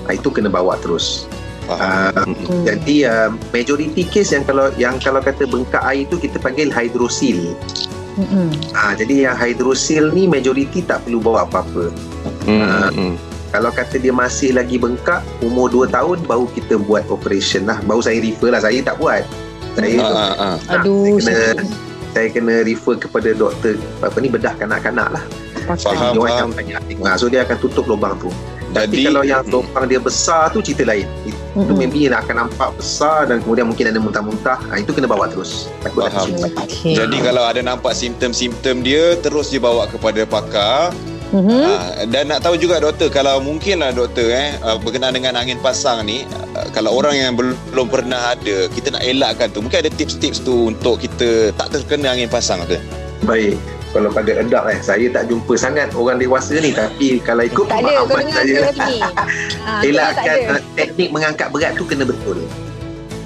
uh, 0.07 0.13
itu 0.15 0.29
kena 0.31 0.47
bawa 0.47 0.79
terus 0.79 1.27
Faham. 1.69 1.79
uh, 1.79 2.25
Hmm. 2.25 2.35
Hmm. 2.43 2.65
jadi 2.65 2.97
uh, 3.07 3.29
majority 3.51 4.03
case 4.03 4.33
yang 4.33 4.43
kalau 4.43 4.73
yang 4.75 4.97
kalau 4.97 5.21
kata 5.21 5.45
bengkak 5.45 5.85
air 5.85 6.05
tu 6.05 6.17
kita 6.17 6.37
panggil 6.37 6.69
hydrocele 6.69 7.53
Hmm. 8.17 8.51
uh, 8.73 8.93
jadi 8.93 9.15
yang 9.25 9.37
hydrocele 9.37 10.11
ni 10.11 10.27
majority 10.27 10.83
tak 10.83 11.05
perlu 11.05 11.21
bawa 11.21 11.45
apa-apa 11.45 11.93
Hmm, 12.43 12.59
Ah. 12.59 12.89
hmm, 12.89 12.91
hmm. 12.91 13.15
kalau 13.49 13.71
kata 13.71 13.95
dia 13.97 14.11
masih 14.11 14.51
lagi 14.53 14.75
bengkak 14.75 15.23
umur 15.39 15.69
2 15.69 15.87
tahun 15.89 16.25
baru 16.25 16.49
kita 16.49 16.81
buat 16.81 17.07
operation 17.07 17.63
lah 17.65 17.79
baru 17.81 18.01
saya 18.01 18.19
refer 18.19 18.49
lah 18.49 18.59
saya 18.59 18.81
tak 18.81 18.97
buat 18.97 19.23
saya 19.73 20.01
Ah, 20.01 20.11
ah, 20.11 20.35
ah. 20.35 20.57
Aduh 20.75 21.21
saya 21.21 21.55
kena, 21.55 21.63
saya 22.11 22.29
kena 22.29 22.55
refer 22.63 22.99
kepada 22.99 23.31
doktor 23.33 23.77
apa 24.01 24.17
ni 24.19 24.27
bedah 24.27 24.57
kanak-kanak 24.57 25.09
lah 25.11 25.25
Faham, 25.63 25.77
dia 25.77 26.17
orang 26.17 26.17
faham. 26.19 26.33
yang 26.33 26.51
banyak. 26.81 26.81
Ha, 27.05 27.15
so 27.15 27.29
dia 27.29 27.45
akan 27.45 27.57
tutup 27.61 27.85
lubang 27.87 28.17
tu 28.17 28.33
Tapi 28.69 29.01
Jadi- 29.01 29.07
kalau 29.09 29.23
yang 29.25 29.43
lubang 29.49 29.85
dia 29.89 30.01
besar 30.01 30.53
tu 30.53 30.61
cerita 30.61 30.85
lain. 30.85 31.09
Itu 31.25 31.37
Mm-mm. 31.57 31.77
maybe 31.81 32.07
nak 32.07 32.29
akan 32.29 32.47
nampak 32.47 32.71
besar 32.77 33.25
dan 33.25 33.41
kemudian 33.41 33.67
mungkin 33.67 33.89
ada 33.89 33.99
muntah-muntah. 33.99 34.59
Ha, 34.69 34.79
itu 34.79 34.93
kena 34.93 35.09
bawa 35.09 35.27
terus. 35.27 35.73
Takut 35.81 36.05
ada 36.05 36.13
Faham. 36.13 36.37
Okey. 36.63 36.95
Jadi 36.95 37.17
kalau 37.19 37.45
ada 37.45 37.61
nampak 37.61 37.97
simptom-simptom 37.97 38.85
dia 38.85 39.17
terus 39.19 39.49
dibawa 39.49 39.89
kepada 39.89 40.23
pakar 40.25 40.93
Mhm. 41.29 41.45
Ha, 41.45 41.77
dan 42.09 42.33
nak 42.33 42.41
tahu 42.41 42.57
juga 42.57 42.81
doktor 42.81 43.13
kalau 43.13 43.37
mungkinlah 43.37 43.93
doktor 43.93 44.33
eh 44.33 44.57
uh, 44.65 44.81
berkenaan 44.81 45.13
dengan 45.13 45.37
angin 45.37 45.61
pasang 45.61 46.09
ni 46.09 46.25
uh, 46.57 46.65
kalau 46.73 46.97
orang 46.97 47.21
yang 47.21 47.33
belum 47.37 47.85
pernah 47.85 48.33
ada 48.33 48.65
kita 48.73 48.97
nak 48.97 49.05
elakkan 49.05 49.53
tu 49.53 49.61
mungkin 49.61 49.85
ada 49.85 49.93
tips-tips 49.93 50.41
tu 50.41 50.73
untuk 50.73 50.97
kita 50.97 51.53
tak 51.53 51.69
terkena 51.69 52.17
angin 52.17 52.33
pasang 52.33 52.65
tu. 52.65 52.81
Baik. 53.29 53.61
Kalau 53.89 54.13
pada 54.13 54.31
adult 54.37 54.65
eh, 54.69 54.79
saya 54.79 55.07
tak 55.09 55.27
jumpa 55.27 55.57
sangat 55.57 55.89
orang 55.93 56.21
dewasa 56.21 56.55
ni 56.55 56.71
tapi 56.71 57.19
kalau 57.19 57.41
ikut 57.41 57.65
Tak 57.65 57.81
ada, 57.81 58.05
pemahaman 58.05 58.25
saya? 58.29 58.59
Ha, 59.59 59.81
kau 59.81 59.85
tak 59.85 59.85
elakkan 59.85 60.37
ada. 60.39 60.53
uh, 60.55 60.61
teknik 60.75 61.09
mengangkat 61.09 61.49
berat 61.49 61.73
tu 61.77 61.85
kena 61.85 62.05
betul. 62.05 62.41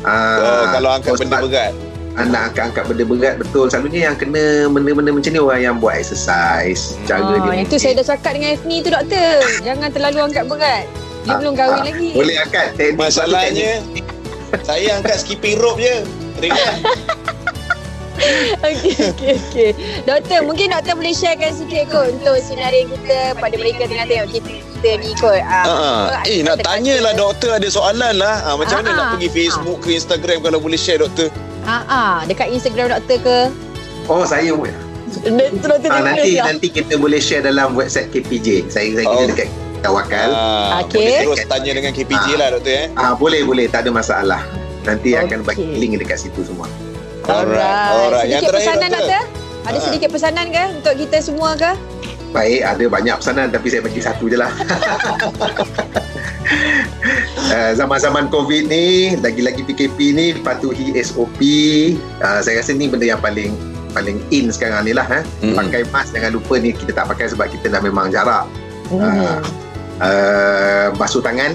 Ah, 0.02 0.38
Oh, 0.38 0.64
kalau 0.72 0.90
angkat 0.92 1.12
benda 1.16 1.38
berat. 1.38 1.72
Anak 2.12 2.40
angkat-angkat 2.50 2.84
benda 2.90 3.04
berat 3.06 3.34
betul. 3.38 3.64
Selalunya 3.66 4.00
yang 4.06 4.16
kena 4.16 4.42
benda-benda 4.66 5.10
macam 5.10 5.30
ni 5.30 5.38
orang 5.38 5.60
yang 5.60 5.76
buat 5.78 5.94
exercise. 5.96 6.98
Cara 7.06 7.22
Ah, 7.22 7.46
dia 7.48 7.62
itu 7.62 7.76
saya 7.78 7.92
dah 7.94 8.06
cakap 8.08 8.34
dengan 8.34 8.58
Fni 8.58 8.76
tu 8.80 8.90
doktor. 8.90 9.38
Jangan 9.62 9.88
terlalu 9.88 10.18
angkat 10.20 10.44
berat. 10.46 10.84
Dia 11.22 11.30
Ah, 11.30 11.38
belum 11.38 11.54
kahwin 11.54 11.78
ah, 11.78 11.84
lagi. 11.86 12.08
Boleh 12.10 12.36
angkat 12.38 12.66
teknik 12.74 12.98
Masalahnya 12.98 13.70
saya 14.60 14.88
angkat 14.94 15.16
skipping 15.18 15.56
rope 15.58 15.78
je. 15.78 16.02
Ringan. 16.38 16.74
Okey, 18.62 18.94
okey, 18.94 19.32
okey. 19.42 19.70
Doktor, 20.02 20.46
mungkin 20.46 20.70
doktor 20.70 20.94
boleh 20.94 21.10
sharekan 21.10 21.50
sikit 21.50 21.90
kot 21.90 22.14
untuk 22.14 22.38
senarai 22.38 22.86
kita 22.86 23.34
pada 23.36 23.54
mereka 23.54 23.84
tengah 23.84 24.06
tengok 24.06 24.28
kita, 24.32 24.50
kita 24.78 24.90
ni 24.98 25.10
kot. 25.18 25.42
Ah, 25.42 25.62
Ha. 25.62 25.74
apa, 26.08 26.16
Eh 26.24 26.40
nak 26.40 26.62
tanyalah 26.62 27.10
doktor 27.12 27.50
ada 27.52 27.66
soalan 27.66 28.14
lah. 28.16 28.38
Ha, 28.40 28.54
macam 28.54 28.80
mana 28.80 28.88
Ah, 28.88 28.94
nak 28.94 29.04
ah. 29.04 29.10
pergi 29.12 29.28
Facebook 29.28 29.82
ke 29.82 29.90
Instagram 29.92 30.38
kalau 30.40 30.58
boleh 30.58 30.78
share 30.78 31.02
doktor? 31.02 31.26
Ah, 31.62 31.82
ah, 31.84 32.14
dekat 32.22 32.50
Instagram 32.50 32.90
doktor 32.92 33.18
ke? 33.18 33.38
Oh, 34.06 34.22
saya 34.22 34.46
Doktor 34.48 34.78
doktor 35.68 35.90
ah, 35.90 35.98
tengok 35.98 36.06
nanti 36.08 36.30
nanti 36.38 36.68
kita 36.70 36.94
boleh 36.96 37.18
share 37.18 37.42
dalam 37.42 37.74
website 37.74 38.08
KPJ. 38.10 38.70
Saya 38.70 38.94
saya 38.94 39.06
Oh. 39.06 39.26
dekat 39.26 39.50
Tawakal. 39.82 40.30
Ha, 40.30 40.86
Okey. 40.86 41.02
Boleh 41.02 41.14
terus 41.20 41.40
tanya 41.50 41.70
dengan 41.74 41.90
KPJ 41.90 42.26
Ah. 42.28 42.38
lah 42.38 42.48
doktor 42.54 42.70
eh. 42.72 42.86
Ah, 42.94 43.12
boleh 43.12 43.42
boleh 43.42 43.66
tak 43.66 43.82
ada 43.82 43.90
masalah. 43.90 44.46
Nanti 44.82 45.12
Okey. 45.12 45.22
akan 45.26 45.38
bagi 45.42 45.66
link 45.68 45.98
dekat 45.98 46.22
situ 46.22 46.46
semua. 46.46 46.70
Alright. 47.24 47.90
Alright. 47.92 48.26
Sedikit 48.26 48.48
terakhir 48.48 48.66
pesanan 48.66 48.88
doktor. 48.88 49.02
doktor? 49.04 49.22
Ada 49.62 49.78
Ah. 49.78 49.84
sedikit 49.84 50.08
pesanan 50.10 50.46
ke 50.48 50.62
untuk 50.74 50.94
kita 50.98 51.16
semua 51.18 51.50
ke? 51.54 51.70
Baik, 52.32 52.60
ada 52.64 52.84
banyak 52.88 53.14
pesanan 53.14 53.46
tapi 53.48 53.66
saya 53.68 53.82
bagi 53.82 54.00
satu 54.00 54.24
je 54.24 54.34
lah. 54.34 54.48
Uh, 57.52 57.72
zaman-zaman 57.78 58.26
COVID 58.26 58.66
ni, 58.66 58.86
lagi-lagi 59.16 59.60
PKP 59.62 59.98
ni 60.10 60.26
patuhi 60.34 60.96
SOP. 60.96 61.38
Uh, 62.18 62.40
saya 62.40 62.58
rasa 62.58 62.72
ni 62.72 62.88
benda 62.88 63.04
yang 63.06 63.20
paling 63.20 63.52
paling 63.92 64.24
in 64.30 64.48
sekarang 64.48 64.82
ni 64.82 64.90
lah. 64.90 65.04
Eh. 65.06 65.22
Mm-mm. 65.44 65.54
Pakai 65.54 65.84
mask 65.86 66.16
jangan 66.16 66.32
lupa 66.32 66.56
ni 66.56 66.72
kita 66.72 66.96
tak 66.96 67.12
pakai 67.12 67.28
sebab 67.28 67.46
kita 67.46 67.68
dah 67.68 67.80
memang 67.80 68.08
jarak. 68.08 68.48
Hmm. 68.88 69.38
Uh, 69.98 70.88
basuh 70.96 71.20
tangan 71.20 71.54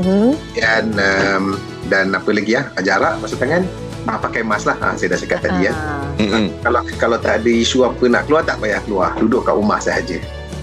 Hmm. 0.00 0.32
dan 0.54 0.84
um, 0.96 1.44
dan 1.88 2.14
apa 2.14 2.30
lagi 2.30 2.54
ya? 2.54 2.68
Jarak 2.78 3.18
basuh 3.18 3.36
tangan. 3.36 3.64
Ah, 4.08 4.16
pakai 4.16 4.40
mask 4.40 4.70
lah. 4.70 4.76
Ah, 4.80 4.92
saya 4.96 5.12
dah 5.12 5.18
cakap 5.20 5.38
tadi 5.44 5.68
ya. 5.68 5.72
Ah. 5.74 6.08
Mm-mm. 6.16 6.52
Kalau 6.64 6.80
kalau 6.96 7.16
tak 7.20 7.44
ada 7.44 7.50
isu 7.50 7.84
apa 7.84 8.04
nak 8.08 8.24
keluar 8.28 8.42
tak 8.44 8.56
payah 8.60 8.80
keluar. 8.84 9.12
Duduk 9.20 9.44
kat 9.44 9.54
rumah 9.56 9.80
sahaja. 9.80 10.16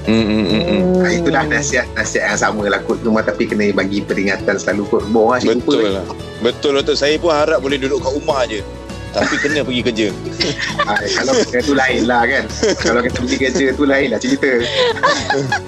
Mm-mm. 0.07 1.03
Ha, 1.03 1.11
itulah 1.11 1.43
nasihat-nasihat 1.45 2.31
yang 2.31 2.39
sama 2.39 2.63
lah 2.71 2.79
kot 2.87 3.03
rumah 3.03 3.21
tapi 3.21 3.43
kena 3.43 3.75
bagi 3.75 3.99
peringatan 4.01 4.55
selalu 4.55 4.87
kot. 4.87 5.03
Boh 5.11 5.35
lah 5.35 5.43
Betul 5.43 5.83
lupa. 5.83 5.99
lah. 5.99 6.05
Betul 6.39 6.71
doktor. 6.79 6.95
Saya 6.95 7.19
pun 7.19 7.35
harap 7.35 7.59
boleh 7.59 7.75
duduk 7.75 7.99
kat 7.99 8.11
rumah 8.15 8.47
je. 8.47 8.63
Tapi 9.11 9.35
kena 9.39 9.65
pergi 9.65 9.81
kerja. 9.81 10.07
Ha, 10.87 10.93
kalau 11.01 11.31
kena 11.43 11.59
tu 11.63 11.73
lain 11.73 12.01
lah 12.05 12.21
kan. 12.23 12.43
kalau 12.79 13.01
kita 13.03 13.17
pergi 13.19 13.37
kerja 13.37 13.65
tu 13.73 13.83
lain 13.83 14.07
lah 14.13 14.19
cerita. 14.19 14.47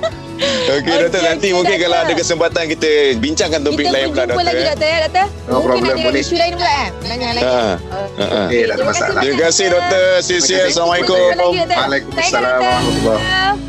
Okey 0.69 0.79
Okey, 0.79 0.95
doktor. 1.01 1.21
Nanti 1.21 1.47
okey, 1.47 1.55
mungkin 1.55 1.75
doktor. 1.75 1.86
kalau 1.89 1.97
ada 1.99 2.13
kesempatan 2.13 2.63
kita 2.69 2.89
bincangkan 3.17 3.60
topik 3.62 3.86
Kita 3.86 3.95
lain 3.95 4.08
pula 4.08 4.21
jumpa 4.21 4.29
doktor. 4.29 4.45
lagi 4.45 4.62
eh. 4.62 4.67
doktor 4.69 4.88
ya 4.88 4.99
doktor. 5.01 5.25
No 5.25 5.53
Mungkin 5.55 5.65
problem, 5.65 5.95
ada 5.95 6.05
boleh. 6.05 6.21
isu 6.21 6.36
lain 6.36 6.53
pula 6.53 6.71
kan? 6.71 6.91
Nanya 7.03 7.27
lagi. 7.32 7.43
Ha. 7.43 7.58
Oh. 7.89 8.08
Ha. 8.19 8.25
ha. 8.25 8.41
Okey, 8.45 8.62
tak 8.62 8.75
ada 8.75 8.75
Terima 8.75 8.86
kasih 8.86 8.86
masalah. 8.86 9.21
Terima 9.21 9.39
kasih 9.41 9.65
doktor. 9.67 10.05
Sis 10.19 10.27
Terima 10.27 10.43
kasih. 10.45 10.58
Assalamualaikum. 10.69 11.19
Jumpa. 11.49 11.75
Waalaikumsalam 11.75 12.60
warahmatullahi 12.60 13.68